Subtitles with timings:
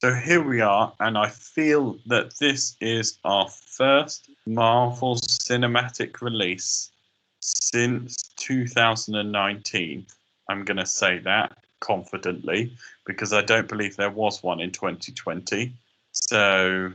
[0.00, 6.92] So here we are, and I feel that this is our first Marvel cinematic release
[7.40, 10.06] since 2019.
[10.48, 12.76] I'm going to say that confidently
[13.06, 15.72] because I don't believe there was one in 2020.
[16.12, 16.92] So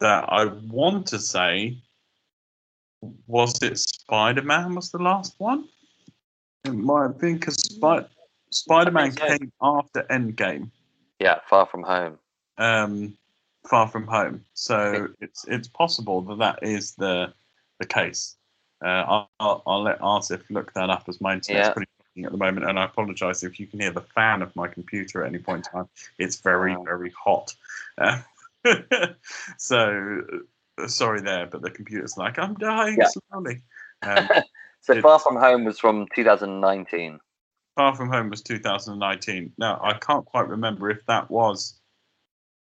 [0.00, 1.76] that I want to say,
[3.28, 5.68] was it Spider Man was the last one?
[6.64, 8.06] It might have been because Spi-
[8.50, 10.72] Spider Man came after Endgame
[11.20, 12.18] Yeah, Far From Home.
[12.60, 13.16] Um,
[13.68, 14.44] Far From Home.
[14.54, 17.32] So it's it's possible that that is the
[17.80, 18.36] the case.
[18.82, 21.72] Uh, I'll, I'll, I'll let Artif look that up as my internet's Yeah.
[21.74, 24.54] pretty fucking at the moment, and I apologise if you can hear the fan of
[24.56, 25.88] my computer at any point in time.
[26.18, 26.84] It's very Wow.
[26.84, 27.54] very hot.
[28.64, 29.08] Uh,
[29.58, 30.20] so
[30.86, 33.08] sorry there, but the computer's like I'm dying Yeah.
[33.30, 33.62] slowly.
[34.02, 34.28] Um,
[34.82, 37.20] So It's- Far From Home was from 2019.
[37.76, 39.52] Far From Home was 2019.
[39.58, 41.79] Now I can't quite remember if that was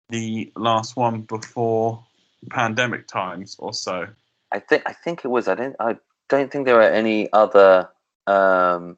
[0.09, 2.03] the last one before
[2.50, 4.08] pandemic times or so.
[4.52, 5.47] I think I think it was.
[5.47, 5.75] I don't.
[5.80, 5.97] I
[6.30, 7.89] don't think there are any other
[8.28, 8.97] um,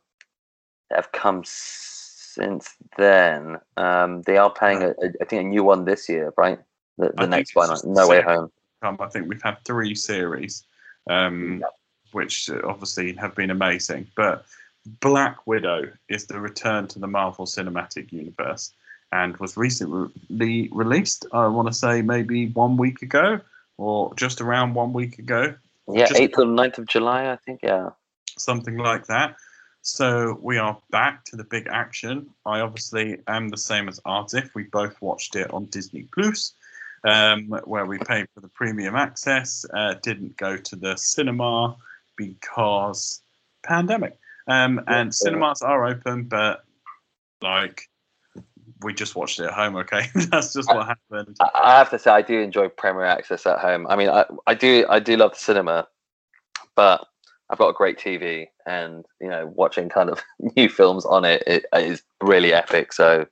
[0.89, 3.58] that have come since then.
[3.75, 6.59] Um, they are playing a, a, I think a new one this year, right?
[6.97, 8.21] The, the next one, No Way.
[8.21, 8.52] Home.
[8.81, 10.64] Um, I think we've had three series,
[11.09, 11.64] um,
[12.11, 14.08] which uh, obviously have been amazing.
[14.16, 14.45] But
[14.99, 18.73] Black Widow is the return to the Marvel Cinematic Universe
[19.11, 21.25] and was recently released.
[21.31, 23.39] I want to say maybe one week ago
[23.77, 25.55] or just around one week ago.
[25.88, 27.61] Yeah, Just- eighth or 9th of July, I think.
[27.64, 27.91] Yeah.
[28.37, 29.36] something like that.
[29.82, 32.30] So we are back to the big action.
[32.45, 34.49] I obviously am the same as Artif.
[34.54, 36.53] We both watched it on Disney Plus,
[37.03, 39.65] um, where we paid for the premium access.
[39.73, 41.77] Uh, didn't go to the cinema
[42.15, 43.21] because
[43.64, 44.17] pandemic.
[44.48, 46.64] Um, Yeah, and cinemas are open, but
[47.42, 47.89] like
[48.82, 49.76] we just watched it at home.
[49.77, 51.38] Okay, that's just what happened.
[51.39, 53.88] I, I have to say, I do enjoy Premier Access at home.
[53.88, 55.88] I mean, I, I do I do love the cinema,
[56.76, 57.08] but
[57.49, 60.21] I've got a great TV, and you know, watching kind of
[60.55, 62.93] new films on it, it is really epic.
[62.93, 63.26] So,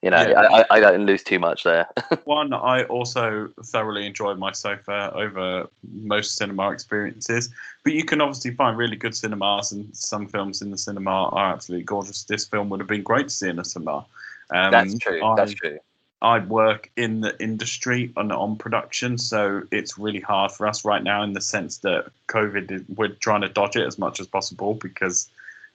[0.00, 0.40] you know, Yeah.
[0.40, 1.86] I, I, I don't lose too much there.
[2.24, 7.50] One, I also thoroughly enjoyed my sofa over most cinema experiences.
[7.84, 11.52] But you can obviously find really good cinemas, and some films in the cinema are
[11.52, 12.24] absolutely gorgeous.
[12.24, 14.06] This film would have been great to see in a cinema.
[14.54, 15.24] Um, That's true.
[15.24, 15.78] I, That's true.
[16.20, 21.02] I work in the industry on on production, so it's really hard for us right
[21.02, 24.28] now in the sense that COVID, is, we're trying to dodge it as much as
[24.28, 25.28] possible because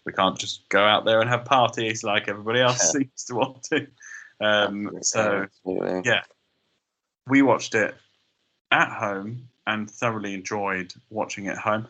[0.05, 2.91] we can't just go out there and have parties like everybody else Yeah.
[2.99, 3.87] seems to want to.
[4.39, 6.01] Um, so Absolutely.
[6.05, 6.21] yeah.
[7.27, 7.93] we watched it
[8.71, 11.87] at home and thoroughly enjoyed watching it at home.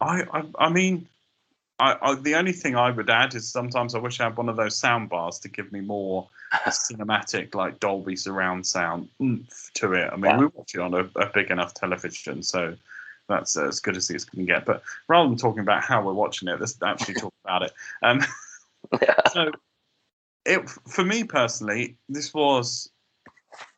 [0.00, 1.08] I, I, I mean,
[1.82, 4.48] I, I, the only thing I would add is sometimes I wish I had one
[4.48, 6.28] of those sound bars to give me more
[6.68, 10.08] cinematic, like Dolby surround sound oomph to it.
[10.12, 10.38] I mean, Yeah.
[10.38, 12.76] we watch it on a, a big enough television, so
[13.28, 14.64] that's uh, as good as it can get.
[14.64, 17.72] But rather than talking about how we're watching it, let's actually talk about it.
[18.02, 18.20] Um,
[19.00, 19.14] Yeah.
[19.32, 19.52] so
[20.44, 22.90] it for me personally this was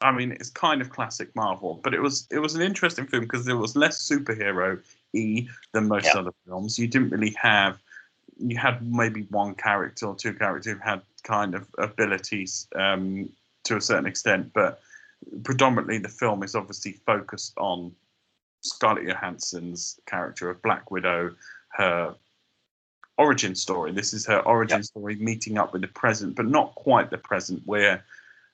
[0.01, 3.23] i mean it's kind of classic marvel but it was it was an interesting film
[3.23, 4.81] because there was less superhero
[5.13, 6.21] e than most Yeah.
[6.21, 7.79] other films you didn't really have
[8.39, 13.29] you had maybe one character or two characters who had kind of abilities um,
[13.65, 14.81] to a certain extent but
[15.43, 17.93] predominantly the film is obviously focused on
[18.61, 21.35] scarlett johansson's character of black widow
[21.69, 22.15] her
[23.19, 23.93] origin story.
[23.93, 27.63] This is her origin story meeting up with the present, but not quite the present,
[27.65, 28.05] where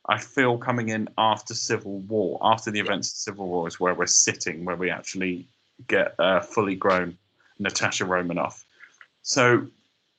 [0.06, 3.94] I feel coming in after Civil War, after the events of Civil War, is where
[3.94, 5.47] we're sitting, where we actually
[5.86, 7.16] get a fully grown
[7.59, 8.65] Natasha Romanoff.
[9.22, 9.66] So,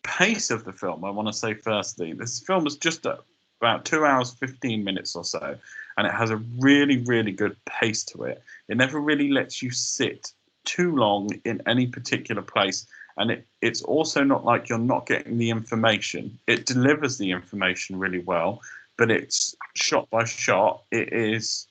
[0.04, 3.20] pace of the film, I want to say firstly, this film is just a,
[3.60, 5.56] about two hours, 15 minutes or so,
[5.98, 8.42] and it has a really, really good pace to it.
[8.68, 10.32] It never really lets you sit
[10.64, 12.86] too long in any particular place
[13.18, 16.38] and it, it's also not like you're not getting the information.
[16.48, 18.62] It delivers the information really well,
[18.98, 20.84] but it's shot by shot.
[20.92, 21.68] It is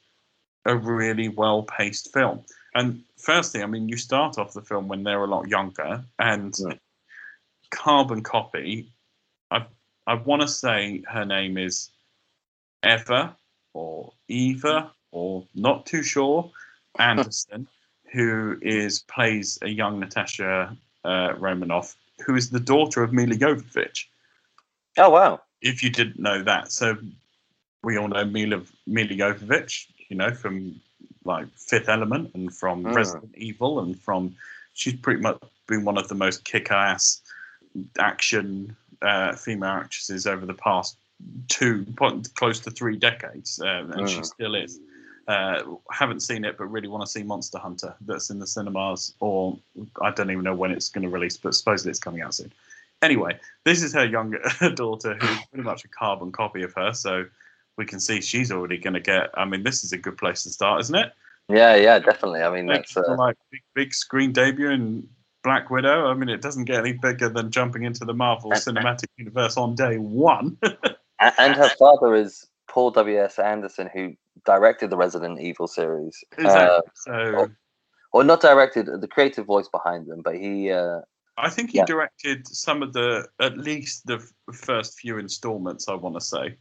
[0.67, 2.45] a really well paced film.
[2.75, 6.55] And firstly, I mean, you start off the film when they're a lot younger, and
[6.59, 6.75] Yeah.
[7.71, 8.91] Carbon Copy.
[9.51, 9.65] I
[10.07, 11.91] I want to say her name is
[12.85, 13.37] Eva
[13.75, 16.51] or Eva or not too sure
[16.99, 17.69] Anderson,
[18.13, 21.97] who is plays a young Natasha uh, Romanoff,
[22.27, 24.07] who is the daughter of Milla Jovovich.
[24.99, 25.41] Oh wow!
[25.63, 26.97] If you didn't know that, so
[27.83, 30.81] we all know Milla Milla Jovovich, you know, from
[31.25, 32.95] like Fifth Element and from Mm.
[32.95, 34.35] Resident Evil and from
[34.73, 37.23] she's pretty much been one of the most kick-ass
[37.99, 40.97] action uh, female actresses over the past
[41.49, 41.87] two,
[42.35, 44.27] close to three decades, um, and she Mm.
[44.27, 44.79] still is.
[45.29, 49.15] Uh, haven't seen it, but really want to see Monster Hunter that's in the cinemas,
[49.21, 49.57] or
[50.03, 52.53] I don't even know when it's going to release, but supposedly it's coming out soon.
[53.03, 54.43] Anyway, this is her younger
[54.75, 57.27] daughter, who's pretty much a carbon copy of her, so
[57.77, 59.31] we can see she's already going to get.
[59.35, 61.13] I mean, this is a good place to start, isn't it?
[61.49, 62.43] Yeah, yeah, definitely.
[62.43, 65.09] I mean, that's uh, like big, big screen debut in
[65.43, 66.07] Black Widow.
[66.07, 69.75] I mean, it doesn't get any bigger than jumping into the Marvel Cinematic Universe on
[69.75, 70.59] day one.
[71.39, 74.15] and her father is Paul W S Anderson, who
[74.45, 76.23] directed the Resident Evil series.
[76.39, 76.77] exactly.
[76.77, 77.51] Uh, so
[78.13, 80.71] or not directed, the creative voice behind them, but he.
[80.71, 81.01] Uh,
[81.39, 81.87] I think he yeah.
[81.87, 85.89] directed some of the, at least the f- first few installments.
[85.89, 86.57] I want to say.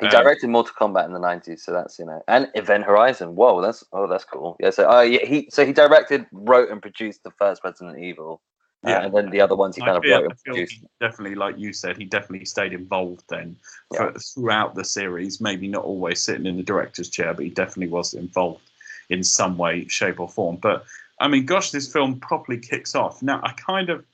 [0.00, 3.34] He Um, directed Mortal Kombat in the nineties, so that's you know, and Event Horizon.
[3.34, 4.56] Whoa, that's oh, that's cool.
[4.60, 8.40] Yeah, so oh yeah, he so he directed, wrote, and produced the first Resident Evil.
[8.86, 9.04] uh, Yeah.
[9.04, 10.84] and then the other ones he I kind of wrote and produced.
[11.00, 13.56] definitely, like you said, he definitely stayed involved then
[13.96, 15.40] for, throughout the series.
[15.40, 18.62] Maybe not always sitting in the director's chair, but he definitely was involved
[19.10, 20.56] in some way, shape, or form.
[20.56, 20.84] But
[21.20, 23.20] I mean, gosh, this film properly kicks off.
[23.22, 24.04] Now, I kind of,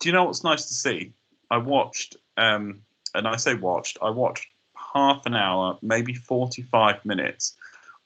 [0.00, 1.12] do you know what's nice to see?
[1.50, 2.82] I watched, um,
[3.14, 4.46] and I say watched, I watched
[4.94, 7.56] half an hour, maybe 45 minutes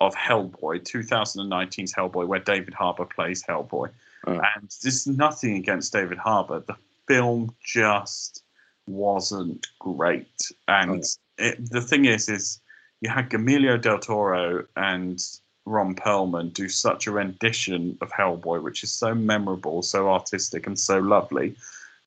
[0.00, 3.90] of Hellboy, 2019's Hellboy, where David Harbour plays Hellboy.
[4.26, 4.42] Mm.
[4.54, 6.60] And this is nothing against David Harbour.
[6.60, 6.76] The
[7.08, 8.42] film just
[8.86, 10.40] wasn't great.
[10.68, 11.04] And
[11.38, 12.60] it, the thing is, is
[13.00, 15.22] you had Guillermo del Toro and
[15.64, 20.78] Ron Perlman do such a rendition of Hellboy, which is so memorable, so artistic, and
[20.78, 21.56] so lovely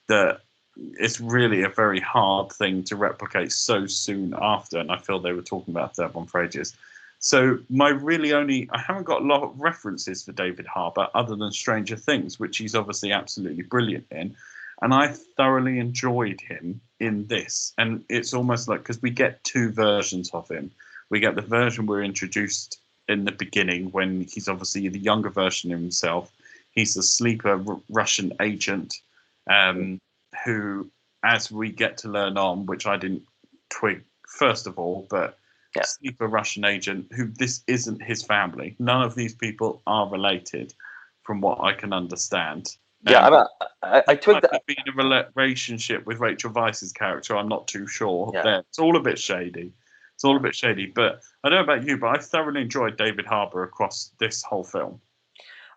[0.07, 0.41] that
[0.99, 4.79] it's really a very hard thing to replicate so soon after.
[4.79, 6.75] And I feel they were talking about that one for ages.
[7.19, 11.35] So my really only I haven't got a lot of references for David Harbour other
[11.35, 14.35] than Stranger Things, which he's obviously absolutely brilliant in.
[14.81, 17.73] And I thoroughly enjoyed him in this.
[17.77, 20.71] And it's almost like because we get two versions of him.
[21.09, 22.79] We get the version we're introduced
[23.09, 26.31] in the beginning when he's obviously the younger version of himself.
[26.71, 28.95] He's a sleeper R- Russian agent
[29.49, 29.99] um,
[30.45, 30.89] who,
[31.23, 33.23] as we get to learn on, which I didn't
[33.69, 35.37] twig first of all, but
[35.75, 35.83] Yeah.
[35.83, 38.75] sleeper Russian agent who this isn't his family.
[38.79, 40.73] None of these people are related,
[41.23, 42.75] from what I can understand.
[43.03, 43.47] Yeah, Um,
[43.83, 44.65] I, I twigged that.
[44.65, 47.37] be in a relationship with Rachel Weisz's character.
[47.37, 48.31] I'm not too sure.
[48.33, 48.41] Yeah.
[48.41, 49.71] There, it's all a bit shady.
[50.15, 50.87] It's all a bit shady.
[50.87, 54.63] But I don't know about you, but I thoroughly enjoyed David Harbour across this whole
[54.65, 54.99] film.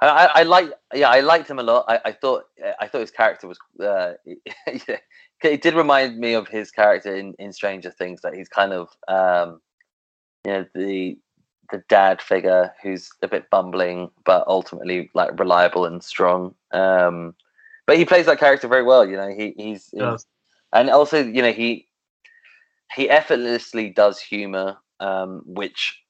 [0.06, 1.84] I, I, like, yeah, I liked him a lot.
[1.88, 2.44] I, I thought,
[2.80, 4.98] I thought his character was, uh, yeah,
[5.42, 8.20] it did remind me of his character in, in Stranger Things.
[8.22, 9.60] That he's kind of, um,
[10.44, 11.18] you know, the
[11.70, 16.54] the dad figure who's a bit bumbling, but ultimately like reliable and strong.
[16.72, 17.34] Um,
[17.86, 19.06] but he plays that character very well.
[19.06, 20.26] You know, he he's, he's
[20.72, 21.88] and also you know he
[22.94, 26.01] he effortlessly does humor um which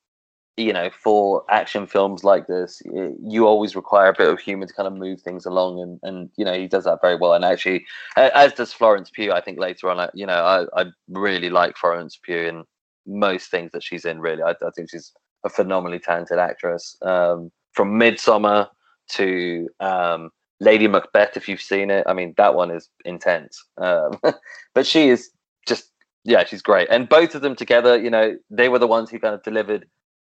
[0.57, 4.75] you know for action films like this you always require a bit of humor to
[4.75, 7.33] kind of move things along and and you know he does that very well.
[7.33, 10.09] And actually as does florence pugh i think later on.
[10.15, 12.65] You know i i really like florence pugh in
[13.07, 14.43] most things that she's in really.
[14.43, 15.13] I, I think she's
[15.45, 16.97] a phenomenally talented actress.
[17.03, 18.69] Um from midsommar
[19.13, 20.31] to um
[20.61, 22.05] lady macbeth if you've seen it.
[22.07, 23.65] I mean that one is intense.
[23.79, 24.21] Um
[24.75, 25.31] but she is
[25.67, 25.91] just
[26.25, 26.89] yeah she's great.
[26.91, 29.87] And both of them together you know they were the ones who kind of delivered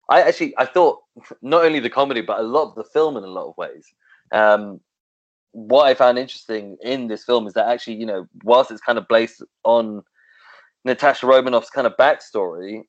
[0.10, 1.00] i actually i thought
[1.42, 3.86] not only the comedy but lot of the film in a lot of ways.
[4.32, 4.80] Um
[5.52, 8.98] what i found interesting in this film is that actually you know whilst it's kind
[8.98, 10.04] of based on
[10.86, 12.84] natasha romanoff's kind of backstory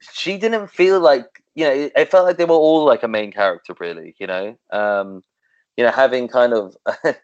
[0.00, 3.08] she didn't feel like you know it, it felt like they were all like a
[3.08, 4.56] main character really you know?
[4.70, 5.22] Um
[5.76, 6.76] you know having kind of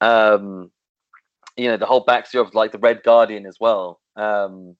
[0.00, 0.70] um
[1.56, 4.00] you know the whole backstory of like the red guardian as well.
[4.16, 4.76] Um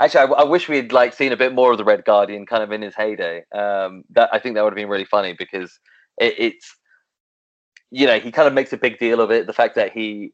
[0.00, 2.46] actually I, I wish we had like seen a bit more of the red guardian
[2.46, 5.34] kind of in his heyday um that i think that would have been really funny
[5.38, 5.78] because
[6.18, 6.76] it, it's
[7.90, 10.32] you know he kind of makes a big deal of it the fact that he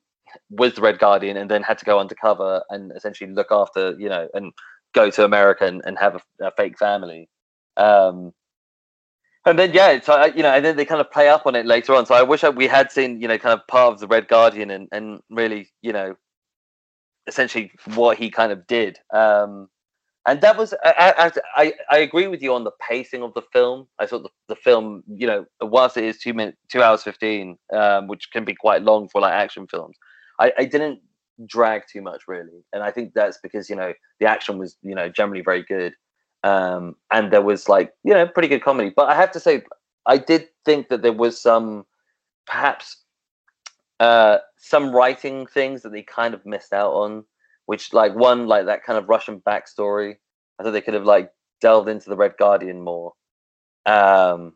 [0.51, 4.09] was the red guardian and then had to go undercover and essentially look after you
[4.09, 4.53] know and
[4.95, 7.29] go to america and, and have a, a fake family
[7.77, 8.33] um
[9.47, 11.55] and then yeah, so I, you know, and then they kind of play up on
[11.55, 12.05] it later on.
[12.05, 14.29] So I wish I, we had seen you know kind of part of the Red
[14.29, 16.15] Guardian and and really you know
[17.27, 18.99] essentially what he kind of did.
[19.13, 19.69] Um,
[20.27, 23.89] and that was I, I I agree with you on the pacing of the film.
[23.99, 27.57] I thought the, the film, you know, whilst it is two minutes, two hours fifteen,
[27.73, 29.97] um, which can be quite long for like action films,
[30.39, 31.01] I, I didn't
[31.47, 34.95] drag too much really, and I think that's because you know the action was you
[34.95, 35.95] know generally very good,
[36.45, 38.93] um, and there was like you know pretty good comedy.
[38.95, 39.63] But I have to say,
[40.05, 41.87] I did think that there was some
[42.47, 42.99] perhaps
[44.01, 47.25] uh, some writing things that they kind of missed out on
[47.71, 50.17] which like one like that kind of Russian backstory.
[50.59, 53.13] I thought they could have like delved into the Red Guardian more.
[53.87, 54.55] Um,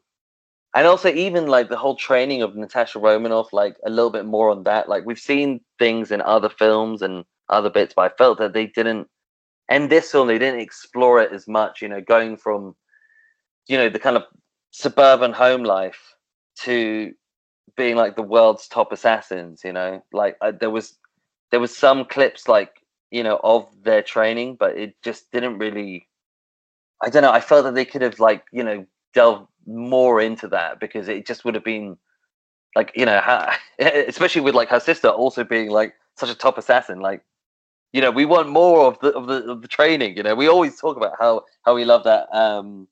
[0.75, 4.51] and also even like the whole training of Natasha Romanoff, like a little bit more
[4.51, 4.89] on that.
[4.89, 8.67] Like we've seen things in other films and other bits, but I felt that they
[8.67, 9.07] didn't.
[9.69, 11.81] And this film, they didn't explore it as much.
[11.81, 12.75] You know, going from,
[13.69, 14.25] you know, the kind of
[14.73, 16.15] suburban home life
[16.63, 17.13] to
[17.77, 19.63] being like the world's top assassins.
[19.65, 20.99] You know, like uh, there was
[21.51, 22.81] there was some clips like
[23.11, 26.09] you know, of their training, but it just didn't really.
[27.03, 27.33] I don't know.
[27.33, 31.27] I felt that they could have like you know delved more into that because it
[31.27, 31.97] just would have been
[32.75, 36.59] like you know, how, especially with like her sister also being like such a top
[36.59, 37.01] assassin.
[37.01, 37.23] Like,
[37.93, 40.17] you know, we want more of the of the of the training.
[40.17, 42.89] You know, we always talk about how how we love that um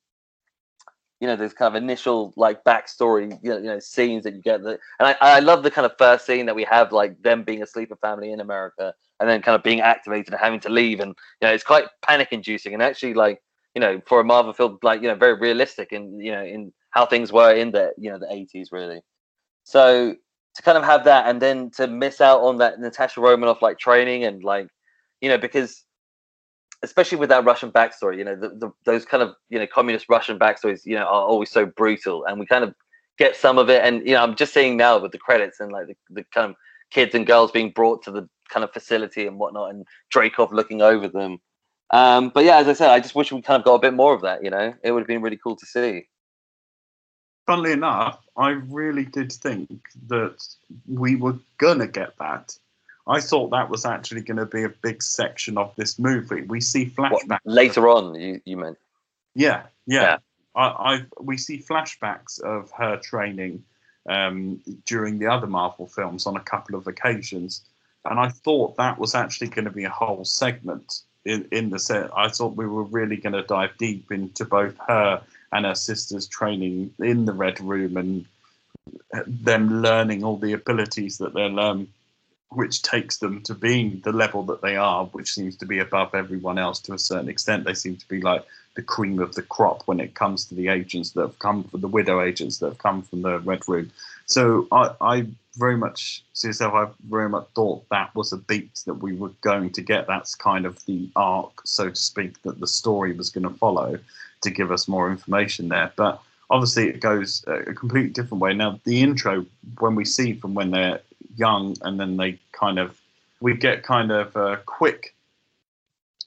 [1.23, 4.43] you know, there's kind of initial like backstory, you know, you know scenes that you
[4.43, 4.61] get.
[4.64, 7.45] That, and I, I love the kind of first scene that we have, like them
[7.45, 10.69] being a sleeper family in America, and then kind of being activated and having to
[10.69, 13.41] leave, and you know, it's quite panic-inducing, and actually, like,
[13.76, 16.73] you know, for a Marvel film, like, you know, very realistic, and you know, in
[16.91, 19.00] how things were in the, you know, the 80s, really.
[19.62, 20.17] So
[20.57, 23.79] to kind of have that, and then to miss out on that Natasha Romanoff like
[23.79, 24.67] training, and like,
[25.21, 25.85] you know, because
[26.83, 30.07] especially with that Russian backstory, you know, the, the, those kind of you know communist
[30.09, 32.75] Russian backstories, you know, are always so brutal, and we kind of
[33.19, 33.85] get some of it.
[33.85, 36.51] And you know, I'm just seeing now with the credits and like the, the kind
[36.51, 36.57] of
[36.91, 40.83] kids and girls being brought to the kind of facility and whatnot, and Dreykov looking
[40.83, 41.39] over them.
[41.91, 43.95] Um, but yeah, as I said, I just wish we kind of got a bit
[43.95, 44.43] more of that.
[44.43, 46.09] You know, it would have been really cool to see.
[47.47, 49.69] Funnily enough, I really did think
[50.07, 50.43] that
[50.87, 52.57] we were gonna get that
[53.06, 56.42] I thought that was actually going to be a big section of this movie.
[56.42, 58.14] We see flashbacks what, later on.
[58.14, 58.78] You you meant?
[59.35, 60.02] Yeah, yeah.
[60.02, 60.16] yeah.
[60.54, 63.64] I, I we see flashbacks of her training
[64.09, 67.62] um, during the other Marvel films on a couple of occasions,
[68.04, 71.78] and I thought that was actually going to be a whole segment in in the
[71.78, 72.11] set.
[72.16, 76.28] I thought we were really going to dive deep into both her and her sister's
[76.28, 78.26] training in the Red Room and
[79.26, 81.88] them learning all the abilities that they'll learn
[82.54, 86.14] which takes them to being the level that they are, which seems to be above
[86.14, 87.64] everyone else to a certain extent.
[87.64, 88.44] They seem to be like
[88.75, 91.80] the cream of the crop when it comes to the agents that have come from
[91.80, 93.90] the widow agents that have come from the Red Room.
[94.26, 96.75] So I, I very much see yourself.
[96.75, 100.06] I very much thought that was a beat that we were going to get.
[100.06, 103.99] That's kind of the arc, so to speak, that the story was going to follow
[104.40, 105.92] to give us more information there.
[105.97, 108.54] But obviously, it goes a completely different way.
[108.54, 109.44] Now, the intro,
[109.78, 111.00] when we see from when they're
[111.37, 113.01] young, and then they kind of
[113.41, 115.15] we get kind of a quick.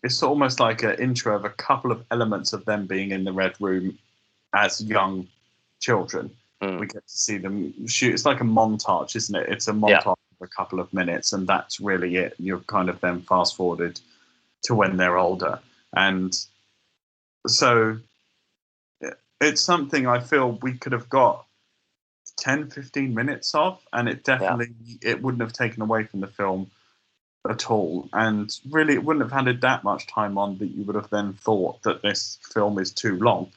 [0.04, 3.34] It's almost like an intro of a couple of elements of them being in the
[3.34, 3.98] red room
[4.54, 5.28] as young
[5.82, 6.30] children.
[6.62, 6.80] Mm.
[6.80, 8.14] We get to see them shoot.
[8.14, 9.50] It's like a montage, isn't it?
[9.50, 10.12] It's a montage yeah.
[10.12, 12.36] of a couple of minutes, and that's really it.
[12.38, 14.00] You're kind of then fast forwarded
[14.64, 15.60] to when they're older,
[15.96, 16.38] and
[17.48, 17.98] so
[19.42, 21.46] it's something I feel we could have got
[22.38, 25.12] 10 15 minutes of and it definitely yeah.
[25.12, 26.70] it wouldn't have taken away from the film
[27.50, 28.10] at all.
[28.13, 31.34] And really it wouldn't have added that much time on that you would have then
[31.34, 33.51] thought that this film is too long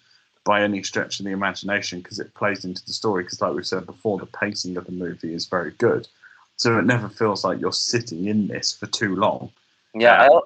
[0.45, 3.25] by any stretch of the imagination because it plays into the story.
[3.25, 6.09] Because like we said before the pacing of the movie is very good.
[6.57, 9.51] So it never feels like you're sitting in this for too long.
[9.95, 10.41] Yeah um,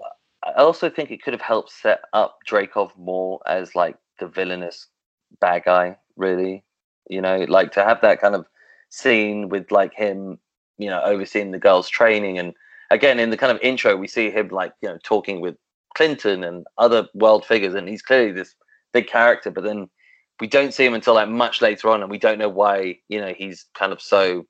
[0.45, 4.29] I, I also think it could have helped set up Dreykov more as like the
[4.29, 4.89] villainous
[5.41, 6.63] bad guy really
[7.09, 8.47] you know, like to have that kind of
[8.91, 10.39] scene with like him,
[10.79, 12.39] you know, overseeing the girls' training.
[12.39, 12.55] And
[12.91, 15.57] again, in the kind of intro, we see him like, you know, talking with
[15.97, 17.75] Clinton and other world figures.
[17.75, 18.55] And he's clearly this
[18.93, 19.89] big character, but then
[20.41, 22.03] we don't see him until like much later on.
[22.03, 24.47] And we don't know why, you know, he's kind of so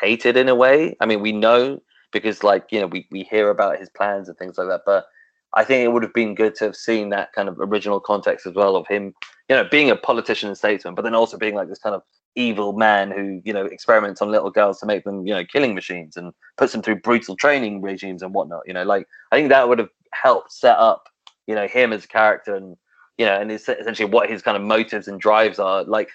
[0.00, 0.96] hated in a way.
[1.00, 1.80] I mean, we know
[2.12, 4.82] because like, you know, we, we hear about his plans and things like that.
[4.86, 5.06] But
[5.54, 8.46] I think it would have been good to have seen that kind of original context
[8.46, 9.14] as well of him,
[9.48, 12.02] you know, being a politician and statesman, but then also being like this kind of
[12.34, 15.74] evil man who, you know, experiments on little girls to make them, you know, killing
[15.74, 18.62] machines and puts them through brutal training regimes and whatnot.
[18.66, 21.04] You know, like I think that would have helped set up,
[21.46, 22.76] you know, him as a character and
[23.18, 25.84] you know, and it's essentially what his kind of motives and drives are.
[25.84, 26.10] Like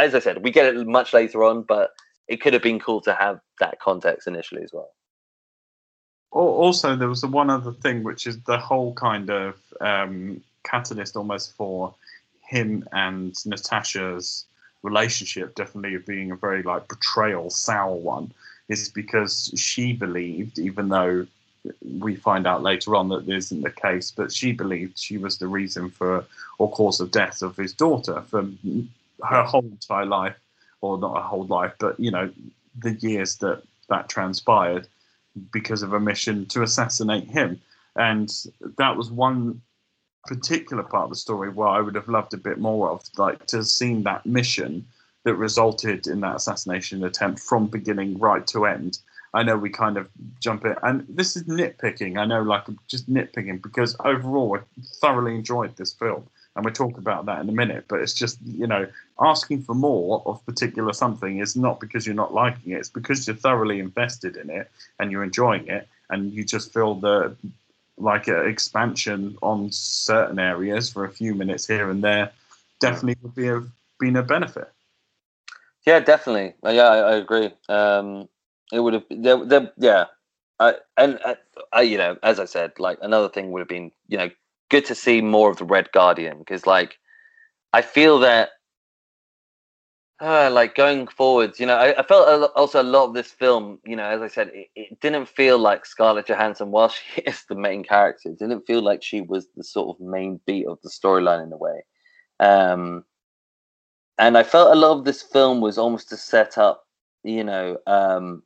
[0.00, 1.90] as I said, we get it much later on, but
[2.26, 4.90] it could have been cool to have that context initially as well
[6.30, 11.16] also there was the one other thing which is the whole kind of um, catalyst
[11.16, 11.94] almost for
[12.50, 14.44] him and Natasha's
[14.82, 18.32] relationship definitely being a very like betrayal sour one
[18.68, 21.26] is because she believed even though
[21.98, 25.36] we find out later on that this isn't the case but she believed she was
[25.36, 26.24] the reason for
[26.58, 28.48] or cause of death of his daughter for
[29.22, 30.38] her whole entire life
[30.80, 32.30] or not her whole life but you know
[32.82, 34.86] the years that that transpired
[35.52, 37.60] because of a mission to assassinate him.
[37.96, 38.32] And
[38.78, 39.60] that was one
[40.26, 43.46] particular part of the story where I would have loved a bit more of, like
[43.46, 44.86] to have seen that mission
[45.24, 48.98] that resulted in that assassination attempt from beginning right to end.
[49.32, 50.08] I know we kind of
[50.40, 52.18] jump it, and this is nitpicking.
[52.18, 54.60] I know, like just nitpicking because overall, I
[55.00, 57.84] thoroughly enjoyed this film, and we'll talk about that in a minute.
[57.86, 58.88] But it's just you know,
[59.20, 63.26] asking for more of particular something is not because you're not liking it; it's because
[63.26, 67.36] you're thoroughly invested in it and you're enjoying it, and you just feel the
[68.00, 72.32] like an expansion on certain areas for a few minutes here and there
[72.80, 73.62] definitely would be a
[74.00, 74.72] been a benefit.
[75.86, 76.54] Yeah, definitely.
[76.64, 77.50] Uh, yeah, I, I agree.
[77.68, 78.28] Um,
[78.72, 80.06] it would have there, yeah.
[80.58, 81.36] I, and uh,
[81.72, 84.30] I, you know, as I said, like another thing would have been, you know,
[84.68, 86.98] good to see more of the Red Guardian because, like,
[87.72, 88.50] I feel that
[90.20, 93.78] uh, like going forwards, you know, I, I felt also a lot of this film,
[93.84, 97.44] you know, as I said, it, it, didn't feel like Scarlett Johansson, while she is
[97.48, 100.78] the main character, it didn't feel like she was the sort of main beat of
[100.82, 101.84] the storyline in a way.
[102.38, 103.04] Um,
[104.18, 106.86] and I felt a lot of this film was almost to set up,
[107.24, 108.42] you know, um,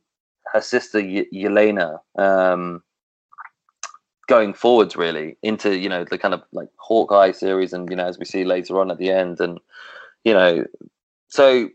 [0.53, 2.81] her sister y- Yelena um,
[4.27, 8.05] going forwards really into, you know, the kind of like Hawkeye series, and you know,
[8.05, 9.59] as we see later on at the end, and
[10.23, 10.65] you know,
[11.27, 11.69] so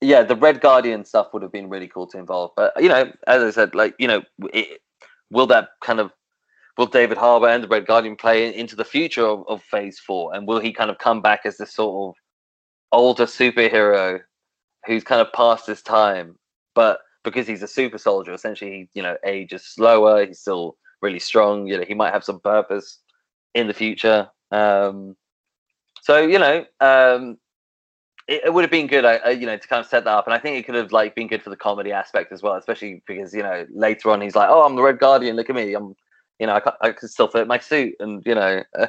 [0.00, 2.52] yeah, the Red Guardian stuff would have been really cool to involve.
[2.56, 4.80] But you know, as I said, like you know, it,
[5.30, 6.12] will that kind of
[6.78, 10.34] will David Harbour and the Red Guardian play into the future of, of Phase Four,
[10.34, 12.20] and will he kind of come back as this sort of
[12.92, 14.20] older superhero
[14.86, 16.36] who's kind of past his time,
[16.74, 20.24] but because he's a super soldier, essentially, you know, ages slower.
[20.24, 21.66] He's still really strong.
[21.66, 22.98] You know, he might have some purpose
[23.54, 24.28] in the future.
[24.50, 25.16] Um,
[26.02, 27.36] so you know, um,
[28.30, 30.26] it, it would have been good, uh, you know, to kind of set that up,
[30.26, 32.54] and I think it could have like been good for the comedy aspect as well,
[32.54, 35.36] especially because you know later on he's like, "Oh, I'm the Red Guardian.
[35.36, 35.74] Look at me.
[35.74, 35.96] I'm,
[36.38, 38.86] you know, I, can, I can still fit my suit," and you know, uh,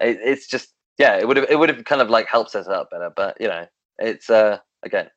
[0.00, 0.68] it, it's just
[0.98, 3.10] yeah, it would have it would have kind of like helped set it up better,
[3.16, 3.66] but you know,
[3.98, 5.08] it's uh again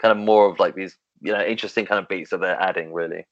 [0.00, 2.92] kind of more of like these you know interesting kind of beats that they're adding
[2.92, 3.26] really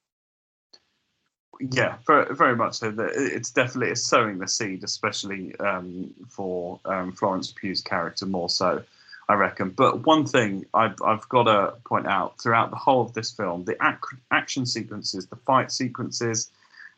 [1.61, 2.94] yeah, very, very much so.
[2.98, 8.83] It's definitely it's sowing the seed, especially um, for um, Florence Pugh's character more so.
[9.29, 9.71] I reckon.
[9.71, 13.64] But one thing I've, I've got to point out throughout the whole of this film,
[13.64, 16.51] the ac- action sequences, the fight sequences,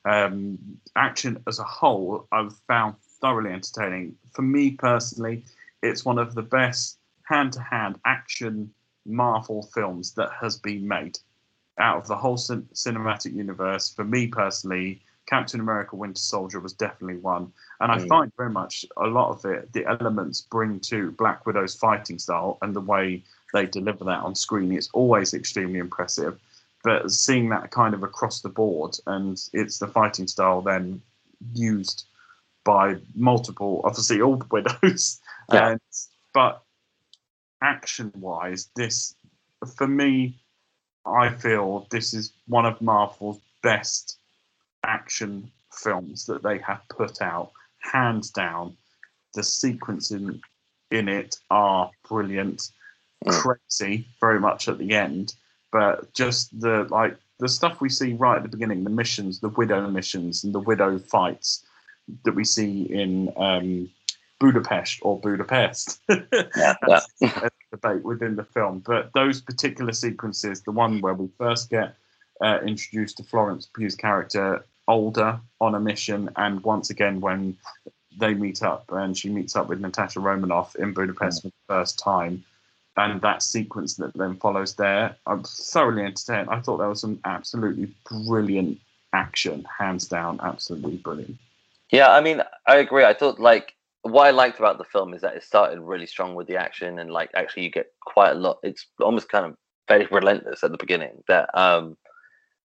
[0.05, 0.59] um,
[0.97, 4.17] action as a whole, I've found thoroughly entertaining.
[4.33, 5.45] For me personally,
[5.83, 8.73] it's one of the best hand-to-hand action
[9.07, 11.19] Marvel films that has been made
[11.79, 13.89] out of the whole cin- cinematic universe.
[13.93, 17.53] For me personally, Captain America Winter Soldier was definitely one.
[17.79, 18.09] And I mm.
[18.09, 22.59] find very much a lot of it, the elements bring to Black Widow's fighting style
[22.63, 23.23] and the way
[23.55, 24.73] they deliver that on screen.
[24.73, 26.37] It's always extremely impressive.
[26.83, 31.01] But seeing that kind of across the board, and it's the fighting style then
[31.55, 32.07] used
[32.65, 35.21] by multiple, obviously all the widows.
[35.53, 35.71] Yeah.
[35.71, 35.81] And,
[36.35, 36.63] but
[37.63, 39.15] action wise, this,
[39.77, 40.41] for me,
[41.07, 44.17] I feel this is one of Marvel's best
[44.91, 48.77] action films that they have put out, hands down.
[49.35, 50.41] The sequences
[50.91, 52.71] in, it are brilliant,
[53.25, 53.33] mm.
[53.33, 55.35] crazy, very much at the end,
[55.71, 59.49] but just the like the stuff we see right at the beginning, the missions, the
[59.51, 61.65] widow missions, and the widow fights
[62.25, 63.89] that we see in um,
[64.41, 66.01] Budapest or Budapest.
[66.09, 67.01] yeah, yeah.
[67.21, 71.95] a debate within the film, but those particular sequences, the one where we first get
[72.43, 77.57] uh, introduced to Florence Pugh's character older on a mission, and once again when
[78.19, 81.99] they meet up and she meets up with Natasha Romanoff in Budapest for the first
[81.99, 82.45] time,
[82.97, 86.49] and that sequence that then follows there, I'm thoroughly entertained.
[86.51, 88.79] I thought there was some absolutely brilliant
[89.13, 91.37] action, hands down, absolutely brilliant.
[91.91, 93.05] Yeah, I mean, I agree.
[93.05, 96.35] I thought like what I liked about the film is that it started really strong
[96.35, 98.59] with the action, and like actually you get quite a lot.
[98.63, 99.57] It's almost kind of
[99.89, 101.23] very relentless at the beginning.
[101.29, 101.97] That um,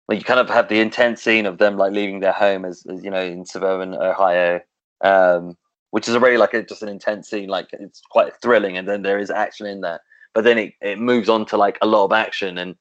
[0.08, 2.84] like you kind of have the intense scene of them like leaving their home as,
[2.86, 4.60] as you know in suburban Ohio,
[5.02, 5.56] um,
[5.90, 7.48] which is already like a, just an intense scene.
[7.48, 10.00] Like it's quite thrilling, and then there is action in there.
[10.34, 12.58] But then it, it moves on to like a lot of action.
[12.58, 12.74] And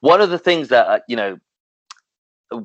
[0.00, 1.38] one of the things that uh, you know
[2.52, 2.58] uh,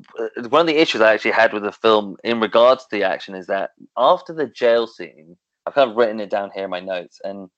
[0.48, 3.34] one of the issues I actually had with the film in regards to the action
[3.34, 6.80] is that after the jail scene, I've kind of written it down here in my
[6.80, 7.48] notes, and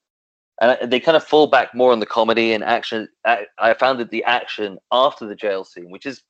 [0.63, 3.09] and they kind of fall back more on the comedy and action.
[3.25, 6.23] I, I found that the action after the jail scene, which is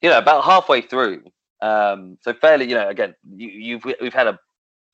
[0.00, 1.24] you know about halfway through,
[1.60, 4.38] um, so fairly, you know, again, you, you've we've had a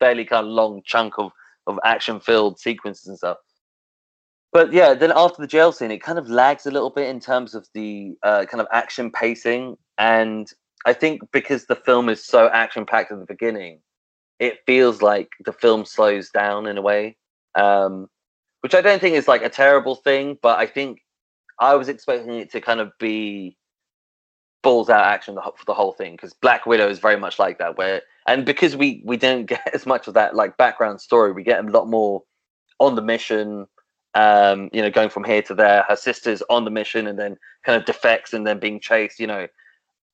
[0.01, 1.31] fairly kind of long chunk of
[1.67, 3.39] of action filled sequences and stuff.
[4.53, 7.21] But yeah, then after the jail scene, it kind of lags a little bit in
[7.21, 9.77] terms of the uh, kind of action pacing.
[9.99, 10.51] And
[10.87, 13.81] I think because the film is so action packed at the beginning,
[14.39, 17.17] it feels like the film slows down in a way,
[17.55, 18.09] um,
[18.67, 20.37] which I don't think is like a terrible thing.
[20.43, 21.05] But I think
[21.61, 23.57] I was expecting it to kind of be
[24.65, 27.79] balls out action for the whole thing because Black Widow is very much like that.
[27.79, 31.45] Where and because we we don't get as much of that like background story, we
[31.45, 32.25] get a lot more
[32.81, 33.69] on the mission.
[34.17, 35.85] Um, you know, going from here to there.
[35.89, 39.21] Her sister's on the mission and then kind of defects and then being chased.
[39.21, 39.47] You know,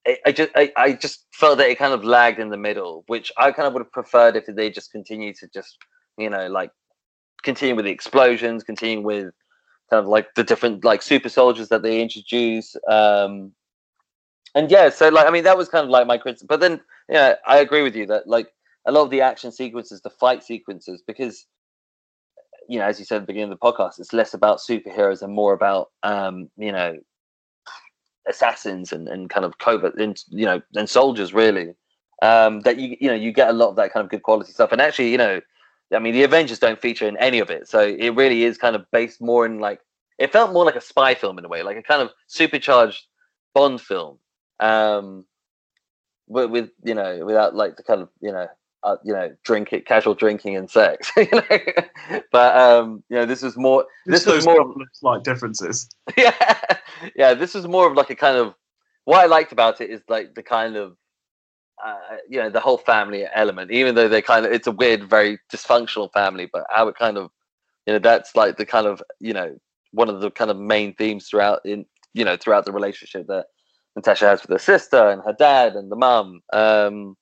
[0.06, 3.04] I, I just I, I just felt that it kind of lagged in the middle,
[3.06, 5.78] which I kind of would have preferred if they just continued to just
[6.18, 6.70] you know like
[7.42, 9.32] continue with the explosions, continue with
[9.90, 12.76] kind of like the different like super soldiers that they introduce.
[12.88, 13.52] Um,
[14.54, 16.46] and yeah, so like I mean that was kind of like my criticism.
[16.48, 18.48] But then yeah, I agree with you that like
[18.86, 21.46] a lot of the action sequences, the fight sequences, because
[22.68, 25.22] you know, as you said at the beginning of the podcast, it's less about superheroes
[25.22, 26.96] and more about um, you know
[28.28, 31.74] assassins and, and kind of covert and you know and soldiers really.
[32.22, 34.52] Um, that you you know you get a lot of that kind of good quality
[34.52, 34.70] stuff.
[34.70, 35.40] And actually, you know,
[35.92, 38.76] I mean the Avengers don't feature in any of it, so it really is kind
[38.76, 39.80] of based more in like
[40.18, 43.06] it felt more like a spy film in a way, like a kind of supercharged
[43.54, 44.18] Bond film
[44.60, 45.24] um,
[46.26, 48.46] with, with you know without like the kind of you know
[48.82, 52.20] uh, you know drink it casual drinking and sex you know?
[52.32, 55.88] But um you know this is more this is more of, slight differences.
[56.16, 56.34] Yeah
[57.16, 58.54] yeah this is more of like a kind of
[59.04, 60.96] what i liked about it is like the kind of
[61.84, 65.08] uh, you know the whole family element even though they kind of it's a weird
[65.08, 67.30] very dysfunctional family but how it kind of
[67.86, 69.58] you know that's like the kind of you know
[69.92, 73.46] one of the kind of main themes throughout in you know throughout the relationship that
[73.96, 76.40] Natasha has with her sister and her dad and the mum.
[76.52, 77.16] Um,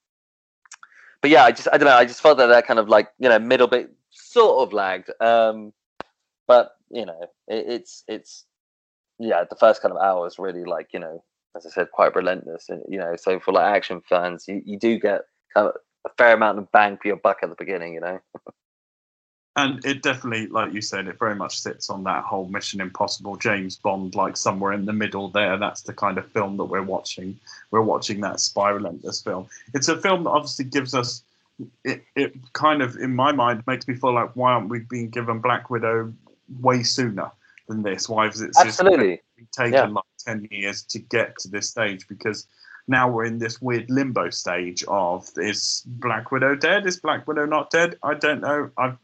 [1.20, 1.96] but yeah, I just I don't know.
[1.96, 5.10] I just felt that that kind of like you know middle bit sort of lagged.
[5.20, 5.72] Um,
[6.46, 8.46] but you know, it, it's it's
[9.18, 11.22] yeah, the first kind of hour is really like you know,
[11.56, 12.68] as I said, quite relentless.
[12.68, 15.22] And you know, so for like action fans, you, you do get
[15.54, 17.94] kind of a fair amount of bang for your buck at the beginning.
[17.94, 18.20] You know.
[19.56, 23.36] and it definitely, like you said, it very much sits on that whole Mission Impossible,
[23.36, 25.56] James Bond, like somewhere in the middle there.
[25.56, 27.38] That's the kind of film that we're watching.
[27.70, 29.48] We're watching that spy relentless film.
[29.74, 31.22] It's a film that obviously gives us.
[31.84, 35.10] It, it kind of, in my mind, makes me feel like why aren't we being
[35.10, 36.10] given Black Widow
[36.60, 37.30] way sooner
[37.68, 38.08] than this?
[38.08, 39.20] Why is it absolutely
[39.52, 39.86] taken yeah.
[39.86, 42.06] like ten years to get to this stage?
[42.08, 42.46] Because
[42.88, 46.86] now we're in this weird limbo stage of is Black Widow dead?
[46.86, 47.98] Is Black Widow not dead?
[48.02, 48.70] I don't know.
[48.76, 48.98] I've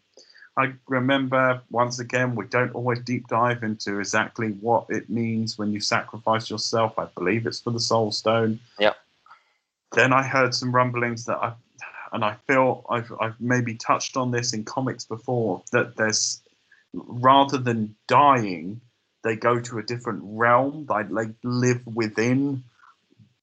[0.56, 5.70] I remember once again, we don't always deep dive into exactly what it means when
[5.72, 6.98] you sacrifice yourself.
[6.98, 8.58] I believe it's for the soul stone.
[8.78, 8.94] Yeah.
[9.92, 11.52] Then I heard some rumblings that I,
[12.12, 16.40] and I feel I've, I've maybe touched on this in comics before that there's
[16.94, 18.80] rather than dying,
[19.26, 20.86] they go to a different realm.
[20.88, 22.62] They, they live within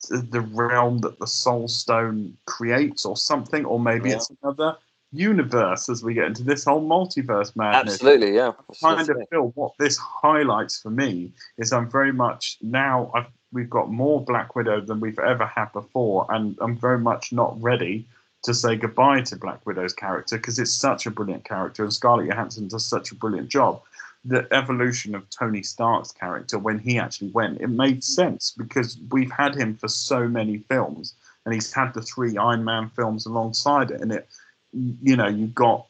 [0.10, 4.16] the realm that the soul stone creates or something, or maybe yeah.
[4.16, 4.78] it's another
[5.12, 7.96] universe as we get into this whole multiverse madness.
[7.96, 8.52] Absolutely, yeah.
[8.84, 13.28] I kind of feel what this highlights for me is I'm very much now I've,
[13.52, 17.62] we've got more Black Widow than we've ever had before, and I'm very much not
[17.62, 18.08] ready
[18.44, 22.28] to say goodbye to Black Widow's character because it's such a brilliant character, and Scarlett
[22.28, 23.82] Johansson does such a brilliant job.
[24.26, 29.32] The evolution of Tony Stark's character when he actually went, it made sense because we've
[29.32, 31.14] had him for so many films,
[31.46, 34.28] and he's had the three Iron Man films alongside it, and it
[34.74, 35.86] you know you got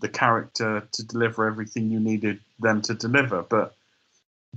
[0.00, 3.74] the character to deliver everything you needed them to deliver but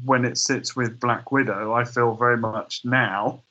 [0.03, 3.41] when it sits with black widow i feel very much now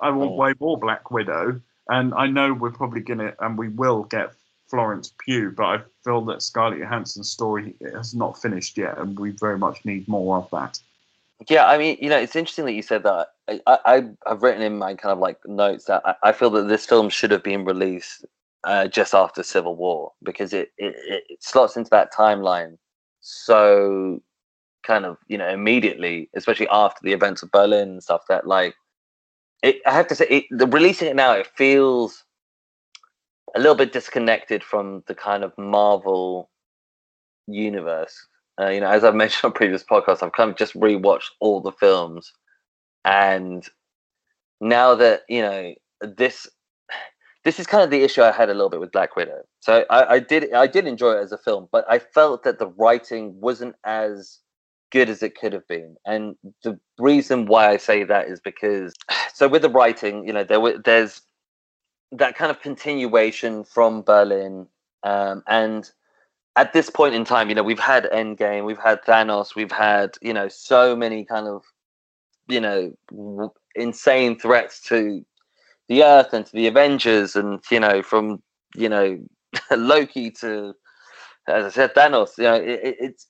[0.00, 0.34] i want oh.
[0.34, 4.32] way more black widow and i know we're probably gonna and we will get
[4.68, 9.30] florence pugh but i feel that scarlett johansson's story has not finished yet and we
[9.30, 10.78] very much need more of that
[11.48, 13.28] yeah, I mean, you know, it's interesting that you said that.
[13.48, 16.66] I, I have written in my kind of like notes that I, I, feel that
[16.66, 18.24] this film should have been released
[18.64, 20.94] uh, just after Civil War because it, it,
[21.28, 22.78] it slots into that timeline
[23.20, 24.20] so
[24.82, 28.22] kind of you know immediately, especially after the events of Berlin and stuff.
[28.28, 28.74] That like
[29.62, 32.24] it, I have to say, it, the releasing it now, it feels
[33.56, 36.50] a little bit disconnected from the kind of Marvel
[37.46, 38.26] universe.
[38.60, 41.60] Uh, you know, as I've mentioned on previous podcasts, I've kind of just rewatched all
[41.60, 42.32] the films,
[43.04, 43.66] and
[44.60, 46.46] now that you know this
[47.44, 49.42] this is kind of the issue I had a little bit with Black Widow.
[49.60, 52.58] So I, I, did I did enjoy it as a film, but I felt that
[52.58, 54.40] the writing wasn't as
[54.92, 55.96] good as it could have been.
[56.06, 58.92] And the reason why I say that is because
[59.34, 61.22] so with the writing, you know, there were there's
[62.12, 64.66] that kind of continuation from Berlin,
[65.02, 65.90] um, and
[66.56, 70.16] at this point in time, you know, we've had Endgame, we've had Thanos, we've had
[70.22, 71.62] you know so many kind of
[72.48, 75.24] you know insane threats to
[75.88, 78.42] the Earth and to the Avengers, and you know, from
[78.74, 79.18] you know
[79.70, 80.74] Loki to,
[81.46, 82.38] as I said, Thanos.
[82.38, 83.26] You know, it, it's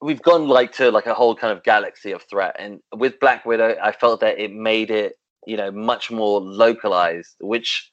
[0.00, 3.46] we've gone like to like a whole kind of galaxy of threat, and with Black
[3.46, 5.16] Widow, I felt that it made it
[5.46, 7.90] you know much more localized, which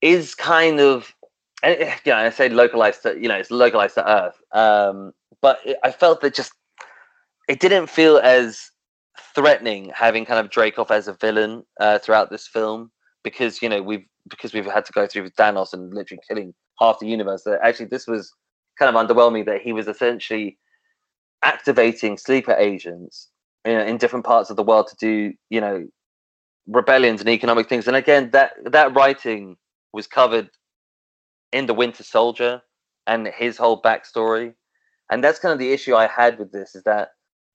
[0.00, 1.14] is kind of
[1.62, 5.78] and yeah, I say localized to you know it's localized to Earth, um, but it,
[5.84, 6.52] I felt that just
[7.48, 8.70] it didn't feel as
[9.34, 12.90] threatening having kind of Dreykov as a villain uh, throughout this film
[13.22, 16.54] because you know we've because we've had to go through with Thanos and literally killing
[16.78, 17.42] half the universe.
[17.44, 18.32] That actually this was
[18.78, 20.58] kind of underwhelming that he was essentially
[21.42, 23.28] activating sleeper agents
[23.66, 25.86] you know, in different parts of the world to do you know
[26.66, 27.86] rebellions and economic things.
[27.86, 29.56] And again, that that writing
[29.92, 30.50] was covered
[31.52, 32.62] in the Winter Soldier
[33.06, 34.54] and his whole backstory.
[35.10, 37.08] And that's kind of the issue I had with this is that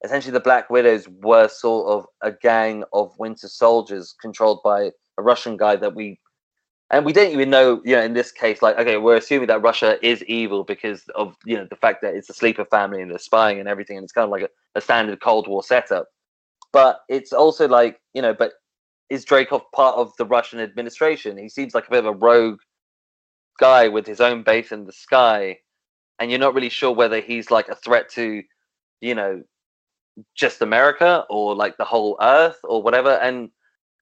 [0.03, 5.21] essentially the Black Widows were sort of a gang of Winter Soldiers controlled by a
[5.23, 6.19] Russian guy that we
[6.91, 9.61] and we didn't even know, you know, in this case, like, okay, we're assuming that
[9.61, 13.09] Russia is evil because of, you know, the fact that it's a sleeper family and
[13.09, 16.07] they're spying and everything, and it's kind of like a, a standard Cold War setup.
[16.71, 18.53] But it's also like, you know, but
[19.09, 21.37] is Dreykov part of the Russian administration?
[21.37, 22.59] He seems like a bit of a rogue
[23.59, 25.57] guy with his own base in the sky,
[26.19, 28.43] and you're not really sure whether he's like a threat to,
[29.01, 29.41] you know,
[30.35, 33.11] just America or like the whole Earth or whatever.
[33.11, 33.49] And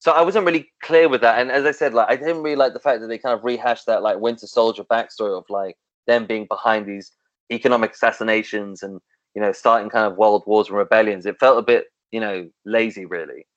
[0.04, 1.40] so I wasn't really clear with that.
[1.40, 3.46] And as I said, like I didn't really like the fact that they kind of
[3.46, 7.14] rehashed that like Winter Soldier backstory of like them being behind these
[7.50, 9.00] economic assassinations and
[9.34, 11.26] you know starting kind of world wars and rebellions.
[11.26, 13.48] It felt a bit you know lazy, really,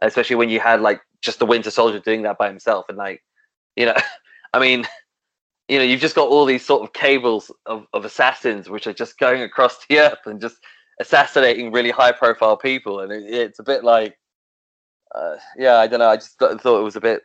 [0.00, 3.24] especially when you had like just the Winter Soldier doing that by himself and like
[3.74, 3.96] you know,
[4.54, 4.86] I mean.
[5.68, 8.92] You know, you've just got all these sort of cables of, of assassins which are
[8.92, 10.58] just going across the earth and just
[11.00, 14.16] assassinating really high profile people, and it, it's a bit like,
[15.16, 16.08] uh, yeah, I don't know.
[16.08, 17.22] I just th- thought it was a bit,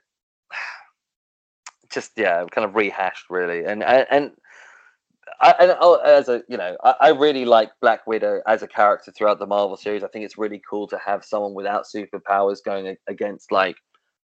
[1.91, 4.07] just yeah, kind of rehashed really, and and.
[4.09, 4.31] and
[5.39, 8.67] I, and oh, as a you know, I, I, really like Black Widow as a
[8.67, 10.03] character throughout the Marvel series.
[10.03, 13.77] I think it's really cool to have someone without superpowers going against like,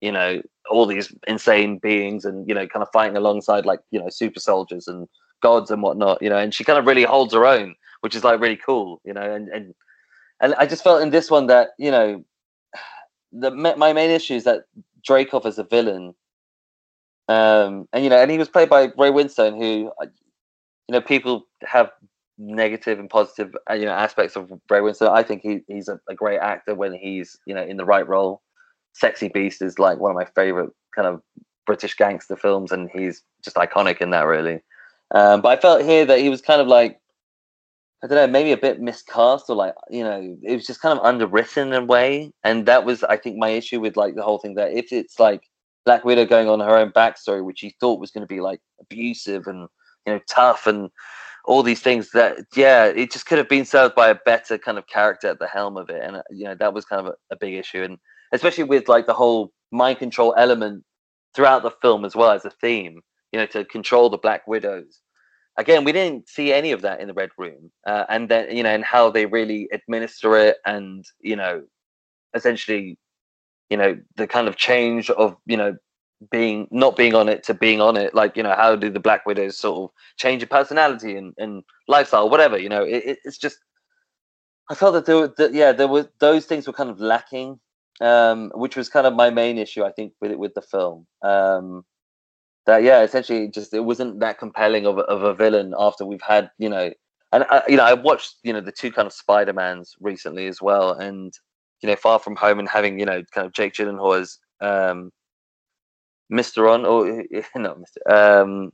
[0.00, 4.00] you know, all these insane beings and you know, kind of fighting alongside like you
[4.00, 5.06] know, super soldiers and
[5.42, 6.22] gods and whatnot.
[6.22, 9.00] You know, and she kind of really holds her own which is like really cool,
[9.04, 9.22] you know.
[9.22, 9.74] And and
[10.40, 12.22] and I just felt in this one that you know,
[13.32, 14.64] the my main issue is that
[15.08, 16.14] Dreykov as a villain,
[17.28, 20.06] um, and you know, and he was played by Ray Winstone, who uh,
[20.88, 21.90] you know people have
[22.38, 25.10] negative and positive uh, you know aspects of Ray Winstone.
[25.10, 28.06] I think he he's a, a great actor when he's you know in the right
[28.06, 28.42] role.
[28.94, 31.22] Sexy Beast is like one of my favorite kind of
[31.66, 34.60] British gangster films, and he's just iconic in that, really.
[35.14, 37.00] Um, but I felt here that he was kind of like
[38.04, 40.98] I don't know, maybe a bit miscast or like, you know, it was just kind
[40.98, 42.32] of underwritten in a way.
[42.42, 45.20] And that was, I think, my issue with like the whole thing that if it's
[45.20, 45.42] like
[45.84, 48.60] Black Widow going on her own backstory, which he thought was going to be like
[48.80, 49.68] abusive and,
[50.04, 50.90] you know, tough and
[51.44, 54.78] all these things that, yeah, it just could have been served by a better kind
[54.78, 56.02] of character at the helm of it.
[56.02, 57.84] And, uh, you know, that was kind of a, a big issue.
[57.84, 57.98] And
[58.32, 60.82] especially with like the whole mind control element
[61.36, 65.00] throughout the film as well as a theme, you know, to control the Black Widows
[65.56, 68.62] again, we didn't see any of that in the Red Room, uh, and then you
[68.62, 71.62] know, and how they really administer it, and you know,
[72.34, 72.98] essentially,
[73.70, 75.76] you know, the kind of change of you know
[76.30, 79.00] being not being on it to being on it like you know how do the
[79.00, 83.38] black widows sort of change your personality and, and lifestyle whatever you know it, it's
[83.38, 83.58] just
[84.70, 87.58] i felt that there were that, yeah there were those things were kind of lacking
[88.00, 91.06] um which was kind of my main issue i think with it with the film
[91.22, 91.84] um
[92.66, 96.22] that yeah, essentially just it wasn't that compelling of a, of a villain after we've
[96.22, 96.90] had you know,
[97.32, 100.46] and I, you know I watched you know the two kind of Spider Mans recently
[100.46, 101.32] as well, and
[101.82, 105.10] you know Far From Home and having you know kind of Jake Gyllenhaal as um,
[106.32, 107.24] Mysteron or
[107.60, 108.72] not Mister um,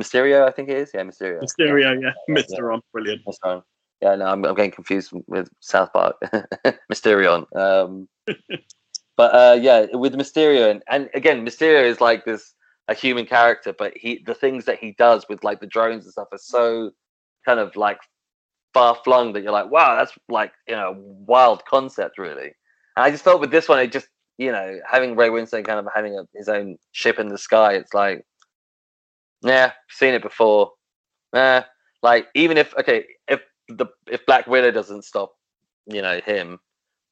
[0.00, 0.90] Mysterio, I think it is.
[0.94, 1.42] Yeah, Mysterio.
[1.42, 2.34] Mysterio, yeah, yeah.
[2.34, 3.22] Mysteron, brilliant.
[3.26, 3.62] Mysteron.
[4.02, 6.16] Yeah, no, I'm, I'm getting confused with South Park.
[6.92, 7.46] Mysterion.
[7.56, 8.08] Um,
[9.16, 12.54] but uh, yeah, with Mysterio, and, and again, Mysterio is like this
[12.88, 16.12] a human character, but he the things that he does with like the drones and
[16.12, 16.90] stuff are so
[17.44, 17.98] kind of like
[18.74, 22.52] far flung that you're like, wow, that's like you know wild concept really.
[22.96, 25.78] And I just felt with this one, it just you know, having Ray Winstone kind
[25.78, 28.24] of having a, his own ship in the sky, it's like,
[29.42, 30.72] yeah, seen it before.
[31.34, 31.62] Eh,
[32.02, 35.32] like even if okay, if the if Black Widow doesn't stop,
[35.86, 36.58] you know, him,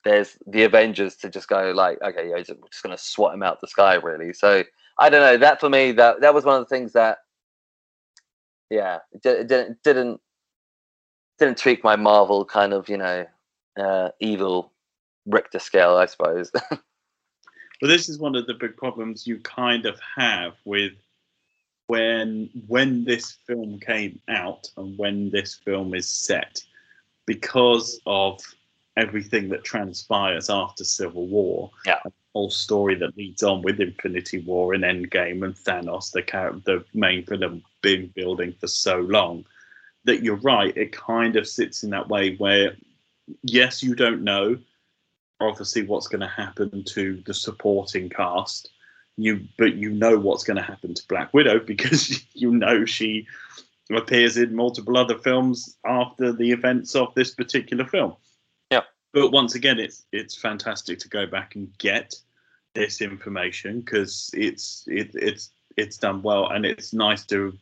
[0.04, 3.60] there's the Avengers to just go like, okay, yeah, we're just gonna swat him out
[3.60, 4.32] the sky, really.
[4.32, 4.62] So
[4.98, 5.36] I don't know.
[5.36, 7.18] That for me, that that was one of the things that,
[8.70, 10.20] yeah, didn't didn't
[11.38, 13.26] didn't tweak my Marvel kind of you know
[13.78, 14.72] uh, evil
[15.26, 16.50] Richter scale, I suppose.
[16.70, 16.80] well,
[17.82, 20.92] this is one of the big problems you kind of have with
[21.86, 26.62] when when this film came out and when this film is set,
[27.26, 28.40] because of
[28.96, 31.70] everything that transpires after Civil War.
[31.84, 32.00] Yeah.
[32.34, 36.84] Whole story that leads on with Infinity War and Endgame and Thanos, the character, the
[36.92, 39.44] main villain been building for so long,
[40.04, 40.76] that you're right.
[40.76, 42.76] It kind of sits in that way where,
[43.42, 44.58] yes, you don't know,
[45.40, 48.70] obviously what's going to happen to the supporting cast,
[49.16, 53.26] you but you know what's going to happen to Black Widow because you know she
[53.94, 58.14] appears in multiple other films after the events of this particular film.
[59.14, 62.14] But once again, it's it's fantastic to go back and get
[62.74, 67.56] this information because it's it, it's it's done well and it's nice to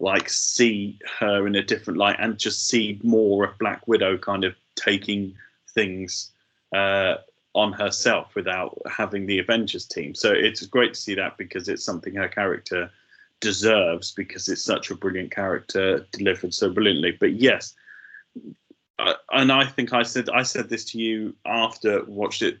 [0.00, 4.44] like see her in a different light and just see more of Black Widow kind
[4.44, 5.34] of taking
[5.74, 6.30] things
[6.74, 7.14] uh,
[7.54, 10.14] on herself without having the Avengers team.
[10.14, 12.90] So it's great to see that because it's something her character
[13.40, 17.12] deserves because it's such a brilliant character delivered so brilliantly.
[17.12, 17.74] But yes,
[18.98, 22.58] and I think I said I said this to you after watched it.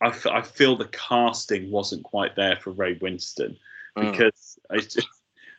[0.00, 3.56] I, f- I feel the casting wasn't quite there for Ray Winstone
[3.96, 4.12] mm.
[4.12, 5.08] because I, just,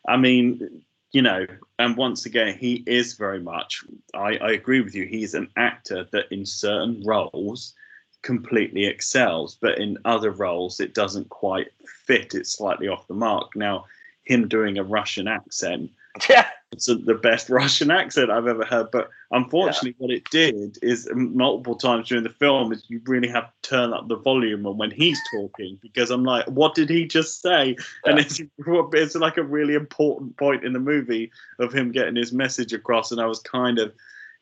[0.08, 1.45] I mean, you know,
[1.77, 3.84] and once again, he is very much.
[4.13, 5.05] I, I agree with you.
[5.05, 7.73] He's an actor that in certain roles
[8.21, 11.67] completely excels, but in other roles it doesn't quite
[12.05, 12.34] fit.
[12.34, 13.55] It's slightly off the mark.
[13.55, 13.86] Now,
[14.23, 15.91] him doing a Russian accent
[16.29, 16.47] yeah.
[16.71, 18.91] It's the best Russian accent I've ever heard.
[18.91, 20.05] But unfortunately, yeah.
[20.05, 23.91] what it did is multiple times during the film is you really have to turn
[23.91, 27.75] up the volume when he's talking because I'm like, what did he just say?
[28.05, 28.12] Yeah.
[28.12, 32.32] And it's it's like a really important point in the movie of him getting his
[32.32, 33.12] message across.
[33.12, 33.91] And I was kind of,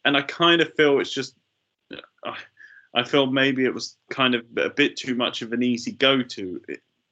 [0.03, 1.35] and I kind of feel it's just.
[2.25, 2.35] I,
[2.93, 6.23] I feel maybe it was kind of a bit too much of an easy go
[6.23, 6.61] to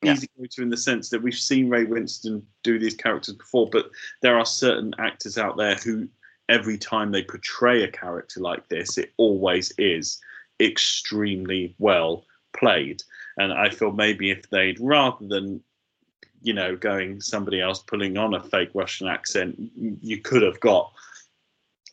[0.07, 3.69] easy go to in the sense that we've seen Ray Winstone do these characters before,
[3.69, 3.89] but
[4.21, 6.07] there are certain actors out there who
[6.49, 10.19] every time they portray a character like this, it always is
[10.59, 13.01] extremely well played.
[13.37, 15.61] And I feel maybe if they'd rather than
[16.41, 20.91] you know going somebody else pulling on a fake Russian accent, you could have got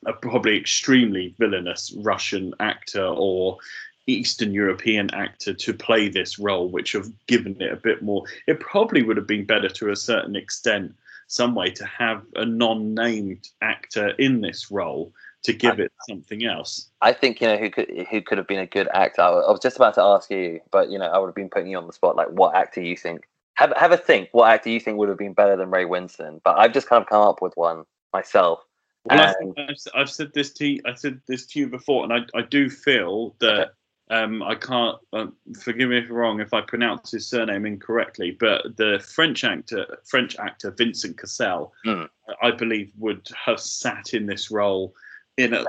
[0.07, 3.59] a probably extremely villainous Russian actor or
[4.07, 8.25] Eastern European actor to play this role, which have given it a bit more.
[8.47, 10.95] It probably would have been better to a certain extent,
[11.29, 15.12] some way, to have a non-named actor in this role
[15.45, 16.88] to give I, it something else.
[17.01, 19.23] I think you know who could who could have been a good actor.
[19.23, 21.71] I was just about to ask you, but you know I would have been putting
[21.71, 22.17] you on the spot.
[22.17, 23.29] Like, what actor you think?
[23.55, 24.29] Have have a think.
[24.33, 26.41] What actor you think would have been better than Ray Winstone?
[26.45, 28.61] But I've just kind of come up with one myself.
[29.05, 29.55] Well, and...
[29.59, 32.43] I've, I've, said this to you, I said this to you before, and I, I
[32.43, 33.71] do feel that okay.
[34.12, 38.37] Um, I can't uh, forgive me if I'm wrong if I pronounce his surname incorrectly,
[38.38, 42.07] but the French actor, French actor Vincent Cassel, mm.
[42.42, 44.94] I believe would have sat in this role
[45.38, 45.64] in a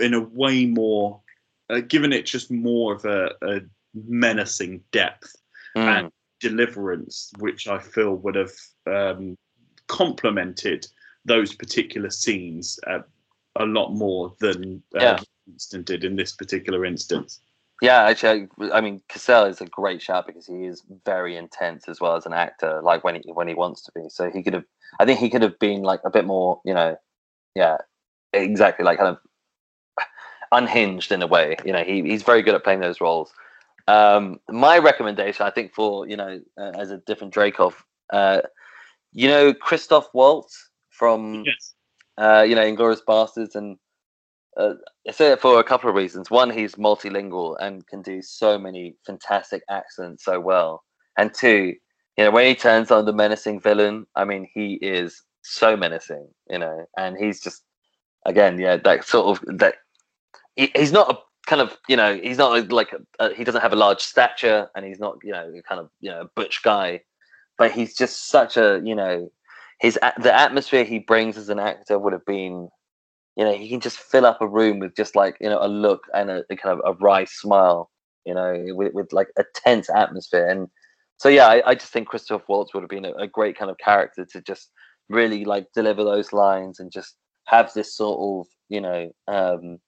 [0.00, 1.20] in a way more,
[1.70, 3.60] uh, given it just more of a, a
[3.94, 5.34] menacing depth
[5.76, 5.82] mm.
[5.82, 8.52] and deliverance, which I feel would have
[8.86, 9.36] um,
[9.88, 10.86] complemented
[11.24, 13.00] those particular scenes uh,
[13.56, 15.18] a lot more than uh, yeah.
[15.50, 17.40] Winstone did in this particular instance.
[17.82, 22.00] Yeah, actually, I mean, Cassel is a great shot because he is very intense as
[22.00, 22.80] well as an actor.
[22.80, 24.64] Like when he when he wants to be, so he could have.
[25.00, 26.96] I think he could have been like a bit more, you know,
[27.56, 27.78] yeah,
[28.32, 30.06] exactly, like kind of
[30.52, 31.56] unhinged in a way.
[31.64, 33.32] You know, he he's very good at playing those roles.
[33.88, 37.74] Um, my recommendation, I think, for you know, uh, as a different Dreykov,
[38.12, 38.42] uh,
[39.12, 41.74] you know, Christoph Waltz from, yes.
[42.16, 43.76] uh, you know, Inglourious Basterds and
[44.56, 44.74] uh,
[45.08, 46.30] I say it for a couple of reasons.
[46.30, 50.82] One, he's multilingual and can do so many fantastic accents so well.
[51.16, 51.74] And two,
[52.16, 56.28] you know, when he turns on the menacing villain, I mean, he is so menacing,
[56.50, 57.62] you know, and he's just,
[58.26, 59.76] again, yeah, that sort of that.
[60.56, 63.62] He, he's not a kind of, you know, he's not like a, a, he doesn't
[63.62, 67.00] have a large stature, and he's not, you know, kind of, you know, butch guy,
[67.56, 69.30] but he's just such a, you know,
[69.80, 72.68] his the atmosphere he brings as an actor would have been
[73.36, 75.68] you know, he can just fill up a room with just like you know a
[75.68, 77.90] look and a, a kind of a wry smile.
[78.24, 80.48] you know, with, with like a tense atmosphere.
[80.48, 80.68] And
[81.16, 83.70] so, yeah, I, I just think Christoph Waltz would have been a, a, great kind
[83.70, 84.70] of character to just
[85.08, 87.16] really like deliver those lines and just
[87.46, 89.78] have this sort of, you know, um,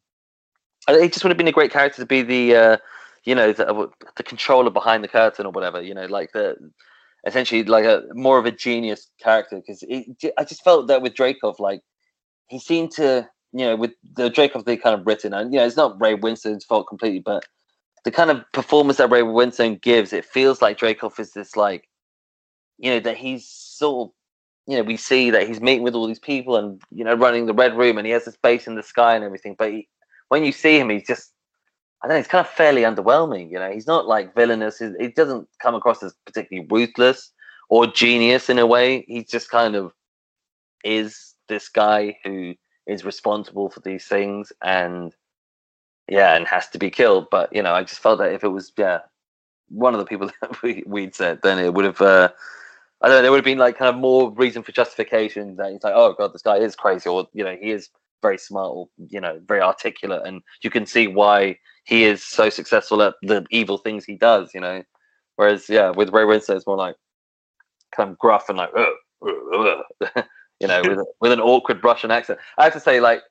[0.89, 2.77] it just would have been a great character to be the, uh,
[3.25, 6.57] you know, the, the controller behind the curtain or whatever, you know, like the
[7.27, 9.83] essentially like a more of a genius character because
[10.39, 11.81] I just felt that with Dreykov, like
[12.49, 15.65] he seemed to, you know, with the Dreykov they kind of written, and you know,
[15.65, 17.47] it's not Ray Winstone's fault completely, but
[18.05, 21.89] the kind of performance that Ray Winstone gives, it feels like Dreykov is this like,
[22.79, 24.15] you know, that he's sort of,
[24.67, 27.47] you know, we see that he's meeting with all these people and you know running
[27.47, 29.55] the red room, and he has this base in the sky and everything.
[29.57, 29.89] But he,
[30.31, 31.31] when you see him, he's just,
[32.03, 33.53] I don't know, he's kind of fairly underwhelming.
[33.53, 34.83] You know, he's not like villainous.
[34.99, 37.31] He doesn't come across as particularly ruthless
[37.69, 39.05] or genius in a way.
[39.07, 39.93] He's just kind of
[40.83, 42.55] is this guy who
[42.87, 45.15] is responsible for these things and
[46.09, 47.29] yeah, and has to be killed.
[47.31, 49.01] But you know, I just felt that if it was yeah,
[49.69, 52.01] one of the people that we, we'd said, then it would have.
[52.01, 52.31] Uh,
[53.01, 53.23] I don't know.
[53.23, 56.15] There would have been like kind of more reason for justification that he's like, oh
[56.17, 57.91] god, this guy is crazy, or you know, he is
[58.23, 62.49] very smart, or you know, very articulate, and you can see why he is so
[62.49, 64.53] successful at the evil things he does.
[64.55, 64.83] You know,
[65.37, 66.97] whereas yeah, with Ray Winstone, it's more like
[67.95, 68.71] kind of gruff and like,
[70.61, 72.39] you know, with with an awkward Russian accent.
[72.59, 73.23] I have to say, like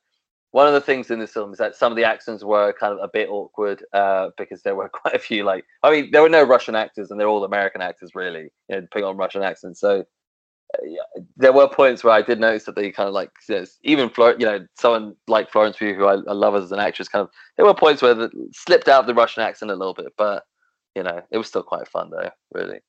[0.54, 2.94] one of the things in this film is that some of the accents were kind
[2.94, 6.22] of a bit awkward uh, because there were quite a few like I mean there
[6.22, 9.42] were no Russian actors and they're all American actors really, you know, putting on Russian
[9.42, 9.80] accents.
[9.80, 13.32] So uh, yeah, there were points where I did notice that they kind of like
[13.50, 16.72] you know, even Flor- you know someone like Florence Pugh who I, I, love as
[16.72, 19.76] an actress kind of there were points where they slipped out the Russian accent a
[19.76, 20.44] little bit, but
[20.96, 22.80] you know it was still quite fun though, really.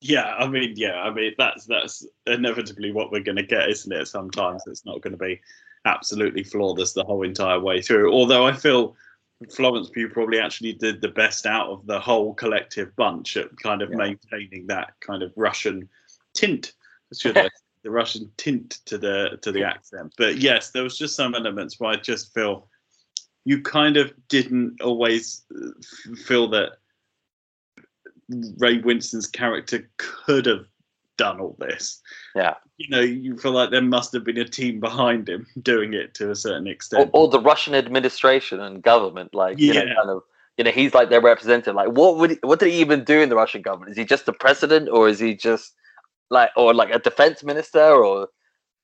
[0.00, 3.92] yeah, I mean, yeah, I mean that's that's inevitably what we're going to get, isn't
[3.92, 4.08] it?
[4.08, 5.40] Sometimes it's not going to be
[5.84, 8.12] absolutely flawless the whole entire way through.
[8.12, 8.96] Although I feel
[9.54, 13.82] Florence Pugh probably actually did the best out of the whole collective bunch at kind
[13.82, 13.96] of yeah.
[13.96, 15.88] maintaining that kind of Russian
[16.34, 16.72] tint,
[17.14, 17.48] should I
[17.84, 20.14] the Russian tint to the to the accent.
[20.18, 22.68] But yes, there was just some elements where I just feel
[23.44, 25.70] you kind of didn't always uh,
[26.26, 26.72] feel that
[28.58, 30.66] Ray Winstone's character could have
[31.18, 32.00] done all this.
[32.34, 32.54] Yeah.
[32.78, 36.14] You know, you feel like there must have been a team behind him doing it
[36.14, 37.10] to a certain extent.
[37.12, 39.74] Or, or the Russian administration and government, like, yeah.
[39.74, 40.22] you know, kind of,
[40.56, 41.74] you know, he's like their representative.
[41.74, 43.90] Like, what would, he, what did he even do in the Russian government?
[43.90, 45.74] Is he just the president or is he just
[46.30, 48.28] like, or like a defense minister or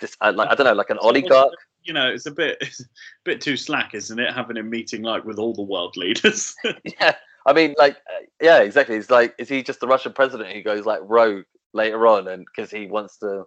[0.00, 1.54] just, uh, like, I don't know, like an oligarch?
[1.82, 2.84] You know, it's a bit, it's a
[3.24, 4.32] bit too slack, isn't it?
[4.32, 6.54] Having a meeting like with all the world leaders.
[7.00, 7.14] yeah.
[7.46, 8.96] I mean, like, uh, yeah, exactly.
[8.96, 12.46] It's like, is he just the Russian president who goes like rogue later on, and
[12.46, 13.44] because he wants to,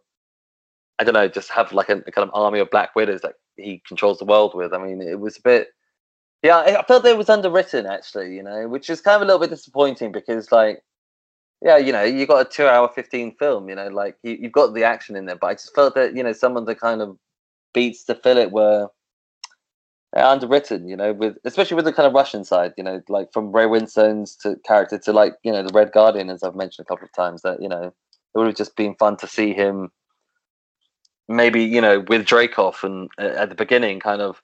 [0.99, 3.35] I don't know, just have like a, a, kind of army of Black Widows that
[3.55, 4.73] he controls the world with.
[4.73, 5.69] I mean, it was a bit,
[6.43, 9.39] yeah, I felt it was underwritten actually, you know, which is kind of a little
[9.39, 10.81] bit disappointing because like,
[11.63, 14.75] yeah, you know, you got a two-hour, fifteen film, you know, like you, you've got
[14.75, 17.01] the action in there, but I just felt that you know some of the kind
[17.01, 17.17] of
[17.73, 18.89] beats to fill it were
[20.15, 23.51] underwritten, you know, with especially with the kind of Russian side, you know, like from
[23.51, 26.87] Ray Winstone's to character to like, you know, the Red Guardian, as I've mentioned a
[26.87, 29.91] couple of times, that, you know, it would have just been fun to see him
[31.27, 34.41] maybe you know with Dreykov and uh, at the beginning kind of.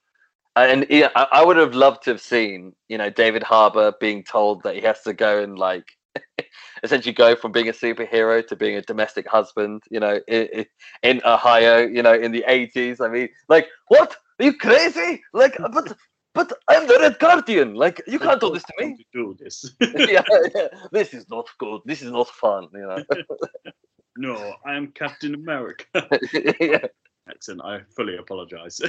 [0.55, 4.23] And yeah, I, I would have loved to have seen you know David Harbour being
[4.23, 5.85] told that he has to go and like
[6.83, 10.65] essentially go from being a superhero to being a domestic husband you know in,
[11.01, 15.57] in Ohio you know in the 80s I mean like what are you crazy like
[15.73, 15.95] but
[16.33, 17.75] but I'm the Red Guardian.
[17.75, 18.97] Like you can't do this to me.
[18.97, 19.71] To do this.
[19.81, 20.23] yeah,
[20.55, 21.81] yeah, this is not good.
[21.85, 22.67] This is not fun.
[22.73, 23.03] You know.
[24.17, 25.85] no, I am Captain America.
[26.59, 26.87] yeah.
[27.29, 27.61] Accent.
[27.63, 28.81] I fully apologize.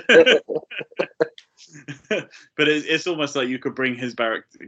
[2.57, 4.15] but it's, it's almost like you could bring his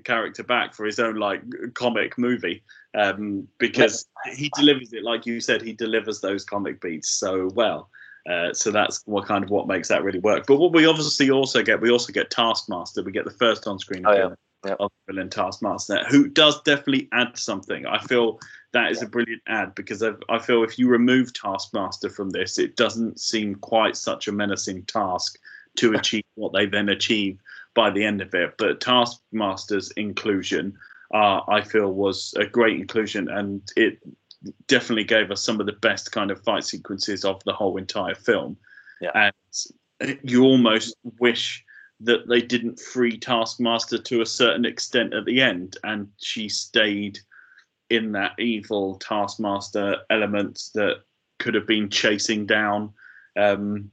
[0.05, 1.43] character back for his own like
[1.75, 2.63] comic movie
[2.95, 7.91] um, because he delivers it like you said he delivers those comic beats so well
[8.29, 10.47] uh, so that's what kind of what makes that really work.
[10.47, 13.03] But what we obviously also get, we also get Taskmaster.
[13.03, 14.29] We get the first on-screen oh, yeah.
[14.65, 14.77] Yep.
[14.81, 17.87] of villain Taskmaster, who does definitely add something.
[17.87, 18.41] I feel
[18.73, 19.07] that is yeah.
[19.07, 23.21] a brilliant ad because I've, i feel if you remove Taskmaster from this, it doesn't
[23.21, 25.39] seem quite such a menacing task
[25.77, 27.39] to achieve what they then achieve
[27.75, 28.55] by the end of it.
[28.59, 30.77] But Taskmaster's inclusion,
[31.15, 34.01] uh, I feel, was a great inclusion, and it
[34.69, 38.15] definitely gave us some of the best kind of fight sequences of the whole entire
[38.15, 38.57] film.
[39.01, 39.31] Yeah.
[40.01, 41.65] And you almost wish
[42.01, 47.19] that they didn't free Taskmaster to a certain extent at the end, and she stayed
[47.89, 51.03] in that evil Taskmaster element that
[51.39, 52.93] could have been chasing down
[53.37, 53.91] um,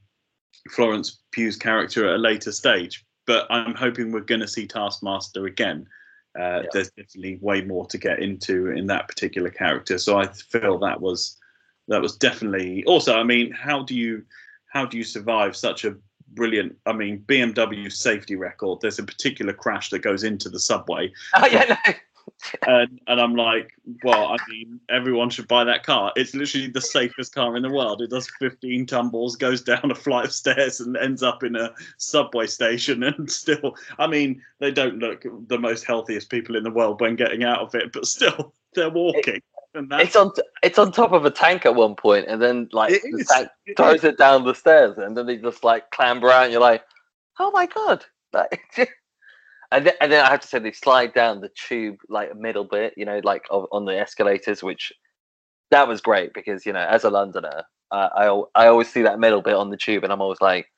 [0.70, 3.04] Florence Pugh's character at a later stage.
[3.26, 5.86] But I'm hoping we're going to see Taskmaster again
[6.38, 6.68] Uh, Yeah.
[6.72, 9.98] There's definitely way more to get into in that particular character.
[9.98, 11.38] So I feel that was
[11.88, 13.14] that was definitely also.
[13.14, 14.24] I mean, how do you
[14.72, 15.94] how do you survive such a
[16.28, 16.76] brilliant?
[16.86, 18.80] I mean, BMW safety record.
[18.80, 21.94] There's a particular crash that goes into the subway, Oh yeah, no.
[22.66, 23.70] and, and I'm like,
[24.02, 26.12] well, I mean, everyone should buy that car.
[26.16, 28.02] It's literally the safest car in the world.
[28.02, 31.72] It does 15 tumbles, goes down a flight of stairs, and ends up in a
[31.98, 33.02] subway station.
[33.16, 37.16] And still, I mean, they don't look the most healthiest people in the world when
[37.16, 39.40] getting out of it, but still, they're walking.
[39.74, 40.30] And that's It's on
[40.62, 43.26] it's on top of a tank at one point, and then like It the is.
[43.26, 44.04] tank It throws is.
[44.04, 46.84] it down the stairs, and then they just like clamber out, and you're like,
[47.38, 48.04] oh my god!
[48.32, 48.60] Like,
[49.74, 52.34] and then, and then I have to say they slide down the tube like a
[52.34, 54.92] middle bit, you know, like of, on the escalators, which
[55.70, 59.18] that was great because you know, as a Londoner, uh, I I always see that
[59.18, 60.70] middle bit on the tube, and I'm always like.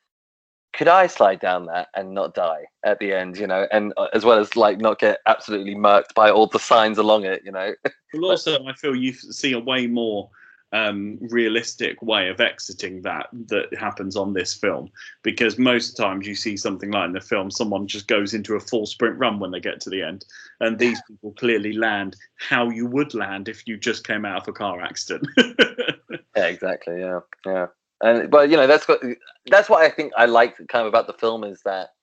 [0.73, 4.09] Could I slide down that and not die at the end, you know, and uh,
[4.13, 7.53] as well as like not get absolutely murked by all the signs along it, you
[7.53, 7.73] know?
[8.13, 10.29] Well, also, I feel you see a way more
[10.77, 14.91] um, realistic way of exiting that that happens on this film
[15.23, 18.61] because most times you see something like in the film, someone just goes into a
[18.61, 20.27] full sprint run when they get to the end,
[20.61, 24.49] and these people clearly land how you would land if you just came out of
[24.49, 25.27] a car accident.
[26.37, 27.01] Yeah, exactly.
[27.01, 27.67] Yeah, yeah.
[28.03, 29.01] And but you know that's what
[29.47, 31.95] that's what I think I like kind of about the film is that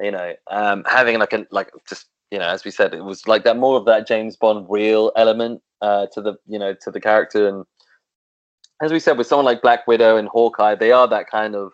[0.00, 3.26] you know um, having like a like just you know as we said it was
[3.26, 6.90] like that more of that James Bond real element uh, to the you know to
[6.90, 7.48] the character.
[7.48, 7.64] And
[8.82, 11.72] as we said with someone like Black Widow and Hawkeye they are that kind of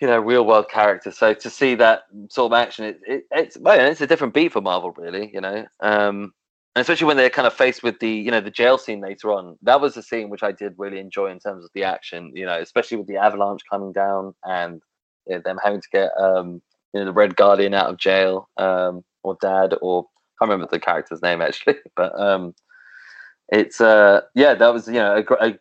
[0.00, 1.10] you know real world character.
[1.10, 4.52] So to see that sort of action it, it it's well, it's a different beat
[4.52, 5.66] for Marvel really you know.
[5.80, 6.32] Um
[6.74, 9.32] and especially when they're kind of faced with the you know the jail scene later
[9.32, 9.56] on.
[9.62, 12.46] That was a scene which i did really enjoy in terms of the action you
[12.46, 14.80] know especially with the avalanche coming down and
[15.26, 16.62] you know, them having to get um
[16.92, 18.48] you know the red guardian out of jail.
[18.56, 22.54] Um or dad or i can't remember the character's name actually but um
[23.50, 25.58] it's uh yeah that was you know a, a,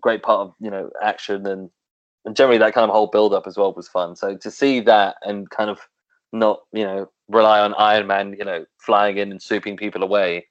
[0.00, 1.70] great part of you know action and
[2.24, 4.80] and generally that kind of whole build up as well was fun so to see
[4.80, 5.80] that and kind of
[6.32, 10.46] not you know rely on Iron Man, you know, flying in and swooping people away.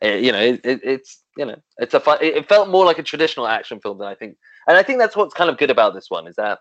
[0.00, 2.18] It, you know, it, it, it's you know, it's a fun.
[2.20, 4.36] It, felt more like a traditional action film than I think,
[4.66, 6.60] and I think that's what's kind of good about this one is that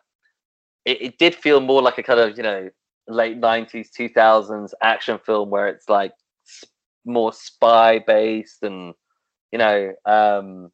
[0.86, 2.70] it did feel more like a kind of you know
[3.10, 6.14] late nineties, two thousands action film where it's like
[7.06, 8.94] more spy based and
[9.52, 10.72] you know um,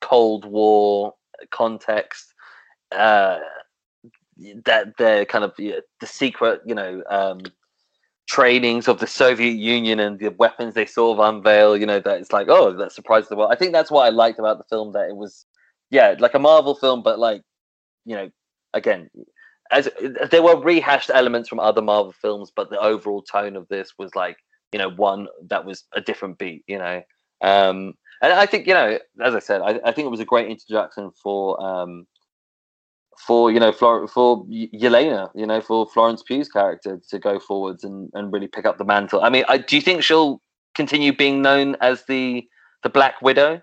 [0.00, 1.14] Cold War
[1.50, 2.34] context.
[2.90, 3.38] Uh,
[4.64, 7.40] that they're kind of yeah, the secret, you know, um,
[8.26, 11.76] trainings of the Soviet Union and the weapons they sort of unveil.
[11.76, 13.52] You know, that it's like, oh, that surprised the world.
[13.52, 14.92] I think that's what I liked about the film.
[14.92, 15.46] That it was,
[15.90, 17.42] yeah, like a Marvel film, but like,
[18.04, 18.30] you know,
[18.74, 19.10] again,
[19.72, 19.88] as
[20.30, 24.14] there were rehashed elements from other Marvel films, but the overall tone of this was
[24.14, 24.36] like,
[24.72, 26.64] you know, one that was a different beat.
[26.66, 27.02] You know,
[27.40, 30.24] um, and I think you know, as I said, I, I think it was a
[30.24, 31.60] great introduction for.
[31.62, 32.06] Um,
[33.26, 37.84] for you know Flor- for Yelena, you know, for Florence Pugh's character to go forwards
[37.84, 39.20] and, and really pick up the mantle.
[39.22, 40.40] I mean, I, do you think she'll
[40.74, 42.48] continue being known as the
[42.82, 43.62] the Black Widow?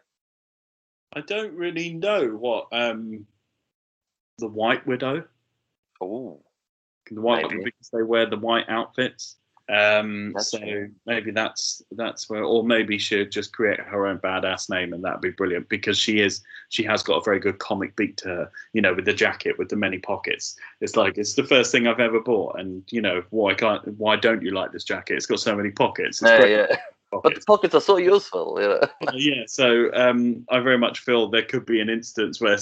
[1.13, 3.25] I don't really know what um,
[4.37, 5.23] the White Widow.
[6.01, 6.41] Oh,
[7.11, 7.63] The white Maybe.
[7.65, 9.37] because they wear the white outfits.
[9.69, 10.89] Um, so true.
[11.05, 15.21] maybe that's that's where, or maybe she'd just create her own badass name, and that'd
[15.21, 18.51] be brilliant because she is she has got a very good comic beat to her.
[18.73, 20.55] You know, with the jacket with the many pockets.
[20.81, 24.15] It's like it's the first thing I've ever bought, and you know why can't why
[24.15, 25.17] don't you like this jacket?
[25.17, 26.19] It's got so many pockets.
[26.19, 26.75] It's yeah, great yeah.
[27.11, 28.55] But the pockets are so useful.
[28.55, 28.79] Know?
[29.07, 32.57] Uh, yeah, so um, I very much feel there could be an instance where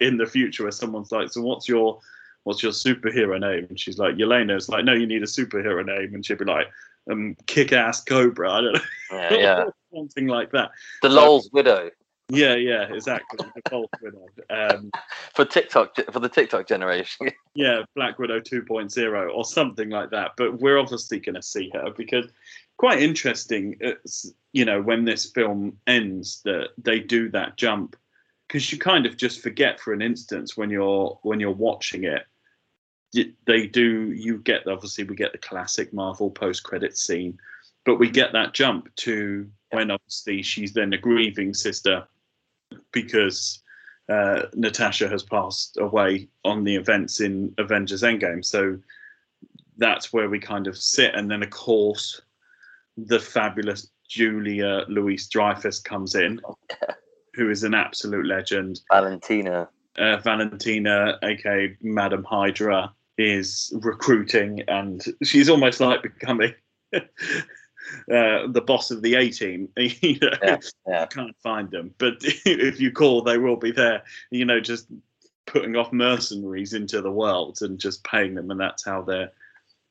[0.00, 2.00] in the future where someone's like, "So what's your
[2.44, 5.84] what's your superhero name?" And she's like, "Yelena." It's like, "No, you need a superhero
[5.84, 6.66] name," and she'd be like,
[7.10, 8.80] um, "Kick-ass Cobra." I don't know,
[9.12, 9.64] yeah, yeah.
[9.94, 10.70] something like that.
[11.02, 11.90] The So- Lol's Widow
[12.30, 13.48] Yeah, yeah, exactly.
[13.54, 14.26] The Bolt Widow.
[14.50, 14.90] Um,
[15.34, 17.30] for TikTok for the TikTok generation.
[17.54, 20.32] yeah, Black Widow 2.0 or something like that.
[20.36, 22.26] But we're obviously going to see her because
[22.76, 23.76] quite interesting.
[23.80, 27.96] It's, you know, when this film ends, that they do that jump
[28.48, 32.26] because you kind of just forget for an instance when you're when you're watching it.
[33.46, 34.12] They do.
[34.12, 37.38] You get obviously we get the classic Marvel post credit scene,
[37.84, 42.06] but we get that jump to when obviously she's then a grieving sister
[42.92, 43.62] because
[44.08, 48.44] uh, Natasha has passed away on the events in Avengers Endgame.
[48.44, 48.78] So
[49.76, 51.14] that's where we kind of sit.
[51.14, 52.20] And then, of course,
[52.96, 56.40] the fabulous Julia Louise Dreyfus comes in,
[57.34, 58.80] who is an absolute legend.
[58.92, 59.68] Valentina.
[59.96, 66.54] Uh, Valentina, aka Madam Hydra, is recruiting, and she's almost like becoming
[66.94, 67.00] uh,
[68.06, 69.68] the boss of the A team.
[69.76, 71.06] you know, Yeah, yeah.
[71.06, 74.02] can't find them, but if you call, they will be there.
[74.30, 74.86] You know, just
[75.46, 79.32] putting off mercenaries into the world and just paying them, and that's how they're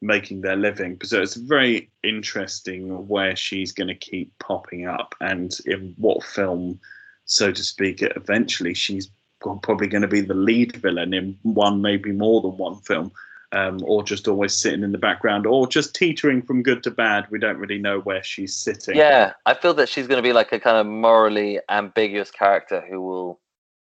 [0.02, 0.98] making their living.
[1.04, 6.80] So it's very interesting where she's going to keep popping up and in what film,
[7.28, 8.02] so to speak.
[8.02, 12.76] Eventually, she's probably going to be the lead villain in one, maybe more than one
[12.78, 13.12] film.
[13.54, 17.28] Um, or just always sitting in the background, or just teetering from good to bad.
[17.32, 18.98] We don't really know where she's sitting.
[18.98, 22.84] Yeah, I feel that she's going to be like a kind of morally ambiguous character
[22.90, 23.40] who will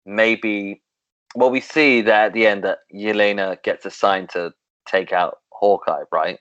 [0.06, 0.80] maybe.
[1.34, 4.54] Well, we see that at the end that Yelena gets assigned to
[4.86, 6.38] take out Hawkeye, right?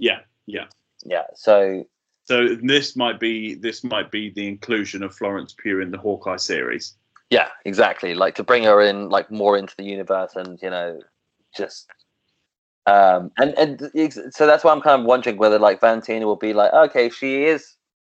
[0.00, 0.64] yeah, yeah.
[1.04, 1.26] Yeah.
[1.34, 1.84] So
[2.28, 6.36] So this might be this might be the inclusion of Florence Pugh in the Hawkeye
[6.36, 6.94] series.
[7.30, 8.14] yeah, exactly.
[8.14, 11.00] Like to bring her in, like more into the universe, and you know,
[11.56, 11.88] just.
[12.84, 13.90] Um, and and
[14.34, 17.44] so that's why I'm kind of wondering whether like Valentina will be like, okay, she
[17.44, 17.76] is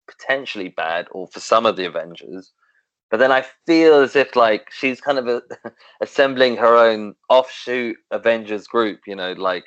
[0.07, 2.51] potentially bad, or for some of the Avengers,
[3.11, 5.43] but then I feel as if like she's kind of a,
[6.01, 9.65] assembling her own offshoot Avengers group, you know, like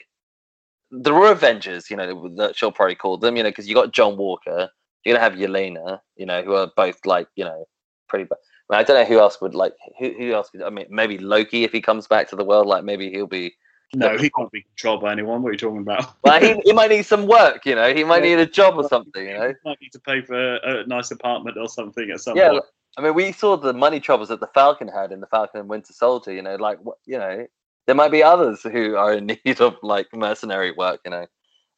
[0.93, 3.93] the were Avengers, you know, that she'll probably call them, you know, because you got
[3.93, 4.68] John Walker,
[5.05, 7.64] you're gonna have Yelena, you know, who are both like, you know,
[8.09, 8.24] pretty.
[8.24, 8.36] Ba-
[8.70, 10.51] I, mean, I don't know who else would like who who else.
[10.51, 13.26] Could, I mean, maybe Loki if he comes back to the world, like maybe he'll
[13.26, 13.55] be.
[13.95, 15.43] No, he can't be controlled by anyone.
[15.43, 16.14] What are you talking about?
[16.22, 17.93] Well, he, he might need some work, you know.
[17.93, 18.36] He might Yeah.
[18.36, 19.49] need a job or something, you know.
[19.49, 22.64] He might need to pay for a nice apartment or something at some Yeah, point.
[22.97, 25.68] I mean, we saw the money troubles that the Falcon had in the Falcon and
[25.68, 26.32] Winter Soldier.
[26.32, 27.47] You know, like what you know,
[27.87, 31.01] there might be others who are in need of like mercenary work.
[31.05, 31.26] You know,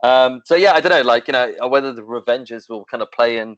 [0.03, 3.03] um, so yeah, I don't know, like you know, uh, whether the Revengers will kind
[3.03, 3.57] of play in,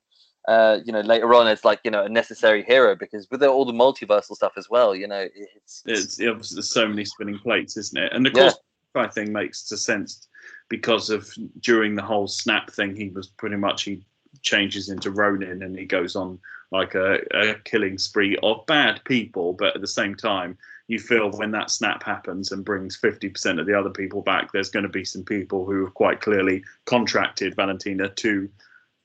[0.48, 3.64] uh, you know, later on as like you know a necessary hero because with all
[3.64, 5.26] the multiversal stuff as well, you know,
[5.56, 8.12] it's, It's, it's there's so many spinning plates, isn't it?
[8.12, 8.44] And of Yeah.
[8.44, 8.58] course,
[8.94, 10.28] I think makes sense
[10.68, 11.30] because of
[11.60, 14.04] during the whole snap thing, he was pretty much he
[14.42, 16.38] changes into Ronin and he goes on
[16.72, 20.58] like a, a killing spree of bad people, but at the same time,
[20.88, 24.70] you feel when that snap happens and brings 50% of the other people back, there's
[24.70, 28.48] going to be some people who have quite clearly contracted Valentina to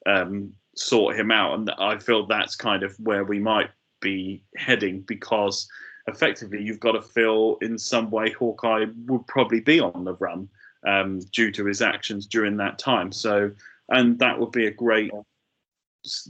[0.05, 1.55] um, sort him out.
[1.55, 5.67] And I feel that's kind of where we might be heading because
[6.07, 10.49] effectively you've got to feel in some way Hawkeye would probably be on the run
[10.85, 13.11] um, due to his actions during that time.
[13.11, 13.51] So,
[13.89, 15.11] and that would be a great,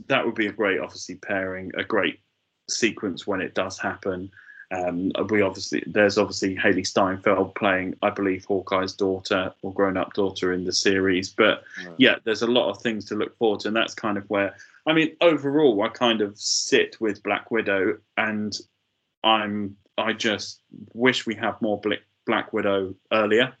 [0.08, 2.20] that would be a great, obviously pairing, a great
[2.68, 4.30] sequence when it does happen.
[4.72, 10.52] Um, we obviously there's obviously Hailee Steinfeld playing, I believe, Hawkeye's daughter or grown-up daughter
[10.52, 11.28] in the series.
[11.30, 11.94] But Mm.
[11.98, 14.54] yeah, there's a lot of things to look forward to, and that's kind of where
[14.84, 18.52] I mean, overall, I kind of sit with Black Widow, and
[19.22, 20.62] I'm I just
[20.94, 21.80] wish we have more
[22.26, 23.52] Black Widow earlier.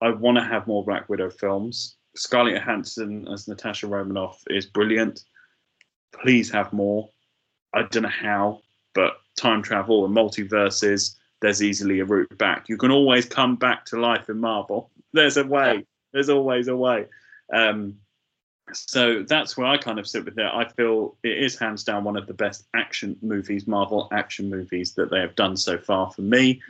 [0.00, 1.96] I want to have more Black Widow films.
[2.16, 5.24] Scarlett Johansson as Natasha Romanoff is brilliant.
[6.12, 7.10] Please have more.
[7.74, 8.62] I don't know how,
[8.94, 12.68] but time travel and multiverses, there's easily a route back.
[12.68, 14.90] You can always come back to life in Marvel.
[15.12, 15.86] There's a way.
[16.12, 17.06] There's always a way.
[17.52, 17.96] Um,
[18.72, 20.44] so that's where I kind of sit with it.
[20.44, 24.92] I feel it is hands down one of the best action movies, Marvel action movies
[24.94, 26.60] that they have done so far for me.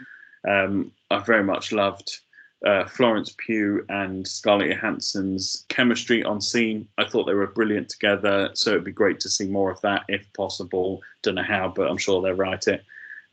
[0.48, 2.20] Um, I very much loved
[2.66, 6.88] uh, Florence Pugh and Scarlett Johansson's chemistry on scene.
[6.98, 10.04] I thought they were brilliant together, so it'd be great to see more of that
[10.09, 11.00] if possible.
[11.22, 12.84] Don't know how, but I'm sure they'll write it.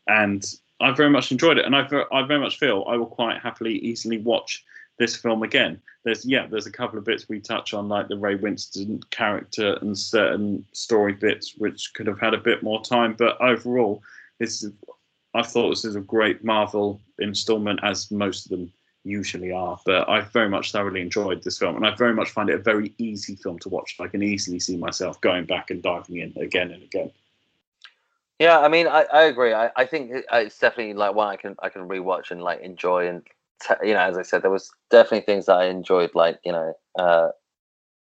[0.07, 0.45] And
[0.79, 3.79] I very much enjoyed it, and I, I very much feel I will quite happily,
[3.79, 4.63] easily watch
[4.99, 5.81] this film again.
[6.03, 9.77] There's yeah, there's a couple of bits we touch on, like the Ray Winstone character
[9.81, 13.15] and certain story bits which could have had a bit more time.
[13.17, 14.03] But overall,
[14.39, 14.71] this is,
[15.33, 18.71] I thought this is a great Marvel installment, as most of them
[19.05, 19.79] usually are.
[19.85, 22.63] But I very much thoroughly enjoyed this film, and I very much find it a
[22.63, 23.95] very easy film to watch.
[23.99, 27.11] I can easily see myself going back and diving in again and again.
[28.39, 29.53] Yeah, I mean, I, I agree.
[29.53, 32.61] I, I think uh, it's definitely like one I can I can rewatch and like
[32.61, 33.07] enjoy.
[33.07, 33.23] And
[33.65, 36.13] t- you know, as I said, there was definitely things that I enjoyed.
[36.15, 37.29] Like you know, uh,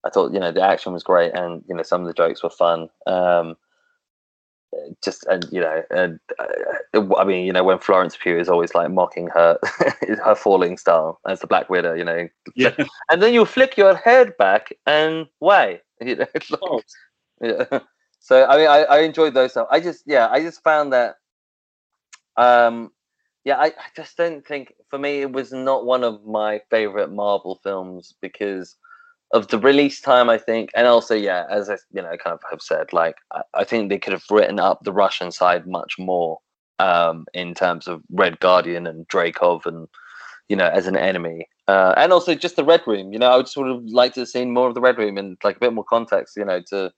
[0.05, 2.43] I thought you know the action was great, and you know some of the jokes
[2.43, 2.89] were fun.
[3.07, 3.57] Um,
[5.03, 8.75] just and you know, and uh, I mean, you know, when Florence Pugh is always
[8.75, 9.59] like mocking her
[10.25, 12.75] her falling style as the Black Widow, you know, Yeah.
[13.11, 16.81] and then you flick your head back and way, you know, like, Oh,
[17.41, 17.81] yeah.
[18.20, 19.68] So I mean, I, I enjoyed those stuff.
[19.70, 21.16] I just, yeah, I just found that,
[22.37, 22.91] um,
[23.45, 27.12] yeah, I, I just don't think for me it was not one of my favorite
[27.12, 28.77] Marvel films because
[29.35, 30.30] of the release time.
[30.30, 33.43] I think, and also, yeah, as I, you know, kind of have said, like I,
[33.53, 36.39] I think they could have written up the Russian side much more
[36.78, 39.89] um, in terms of Red Guardian and Dreykov and
[40.49, 41.49] you know, as an enemy.
[41.66, 43.12] Uh, and also just the Red Room.
[43.12, 45.16] You know, I would sort of like to have seen more of the Red Room
[45.16, 46.37] and like a bit more context.
[46.37, 46.93] You know, to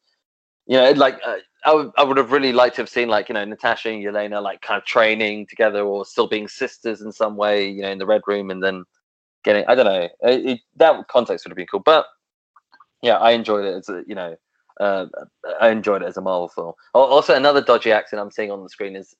[0.66, 3.28] you know, like uh, I would I would have really liked to have seen like
[3.28, 7.12] you know Natasha and Yelena like kind of training together or still being sisters in
[7.12, 7.68] some way.
[7.68, 8.84] You know, in the Red Room and then
[9.44, 11.80] getting I don't know it, it, that context would have been cool.
[11.80, 12.06] But
[13.02, 14.36] yeah, I enjoyed it as a you know.
[14.78, 15.06] Uh,
[15.60, 16.74] I enjoyed it as a Marvel film.
[16.92, 19.14] Also, another dodgy accent I'm seeing on the screen is,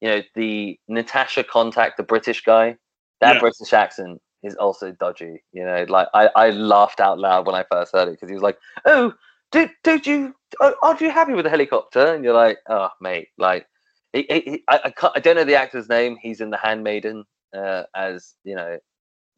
[0.00, 2.76] you know, the Natasha contact, the British guy.
[3.20, 3.40] That Yeah.
[3.40, 5.42] British accent is also dodgy.
[5.52, 8.34] You know, like I, I laughed out loud when I first heard it because he
[8.34, 9.12] was like, "Oh,
[9.50, 10.34] did did you?
[10.60, 13.66] Oh, aren't you happy with the helicopter?" And you're like, "Oh, mate, like."
[14.12, 16.16] He, he, he- I, I, can't, I don't know the actor's name.
[16.20, 17.24] He's in The Handmaiden
[17.56, 18.76] uh, as you know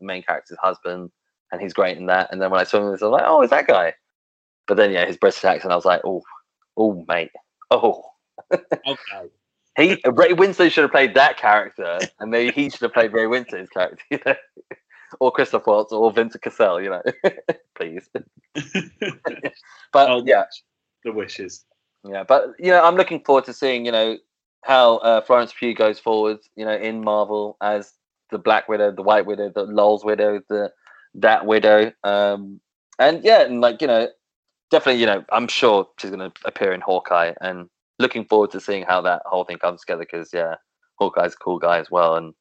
[0.01, 1.11] the main character's husband,
[1.53, 2.31] and he's great in that.
[2.33, 3.95] And then when I saw him, I was like, "Oh, is that guy?"
[4.67, 6.23] But then yeah, his British accent, I was like, "Oh,
[6.77, 7.31] oh, mate,
[7.71, 8.05] oh."
[8.87, 9.29] Okay.
[9.77, 13.27] He Ray Winslow should have played that character, and maybe he should have played Ray
[13.27, 14.35] Winstone's character, you know,
[15.21, 17.03] or Christoph Waltz or Vincent Cassel, you know,
[17.77, 18.09] please.
[19.93, 20.45] But Oh, yeah,
[21.05, 21.65] the wishes.
[22.05, 24.19] yeah, but you know, I'm looking forward to seeing you know
[24.65, 27.93] how uh, Florence Pugh goes forward, you know, in Marvel as
[28.31, 30.71] the Black Widow, the White Widow, the Lol's Widow, the
[31.15, 32.61] that Widow, um,
[32.99, 34.09] and yeah, and like you know,
[34.71, 38.61] definitely, you know, I'm sure she's going to appear in Hawkeye, and looking forward to
[38.61, 40.57] seeing how that whole thing comes together because yeah,
[40.99, 42.35] Hawkeye's a cool guy as well, and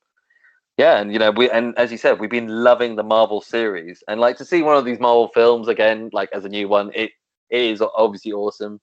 [0.77, 4.03] yeah, and you know, we and as you said, we've been loving the Marvel series,
[4.07, 6.91] and like to see one of these Marvel films again, like as a new one,
[6.95, 7.11] it,
[7.49, 8.79] it is obviously awesome.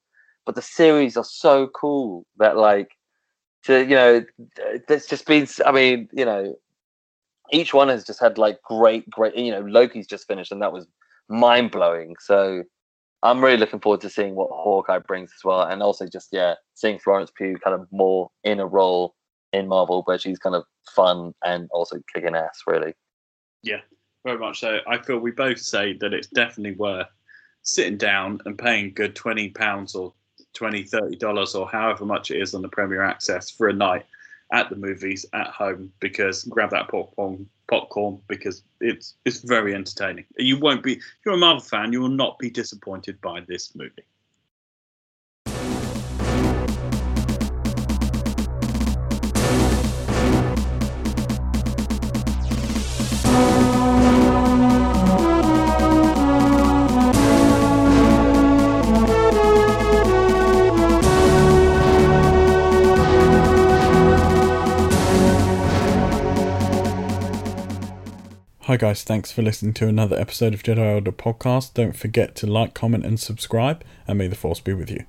[0.47, 2.91] But the series are so cool that like
[3.64, 4.24] to you know,
[4.86, 5.49] there's just been.
[5.66, 6.55] I mean, you know,
[7.53, 9.36] each one has just had like great, great.
[9.36, 10.86] You know, Loki's just finished, and that was
[11.28, 12.16] mind blowing.
[12.20, 12.62] So
[13.22, 16.55] I'm really looking forward to seeing what Hawkeye brings as well, and also just yeah,
[16.74, 19.14] seeing Florence Pugh kind of more in a role
[19.53, 22.62] in Marvel where she's kind of fun and also kicking ass.
[22.66, 22.94] Really,
[23.62, 23.80] Yeah,
[24.24, 24.78] Very much so.
[24.86, 27.09] I feel we both say that it's definitely worth
[27.62, 30.14] sitting down and paying good twenty pounds or
[30.55, 34.07] 20 30 dollars or however much it is on the Premier Access for a night
[34.53, 40.24] at the movies at home because grab that popcorn popcorn because it's it's very entertaining.
[40.38, 43.74] You won't be if you're a Marvel fan, you will not be disappointed by this
[43.74, 44.05] movie.
[68.69, 71.73] Hi guys, thanks for listening to another episode of Jedi Order Podcast.
[71.73, 75.07] Don't forget to like, comment, and subscribe, and may the Force be with you.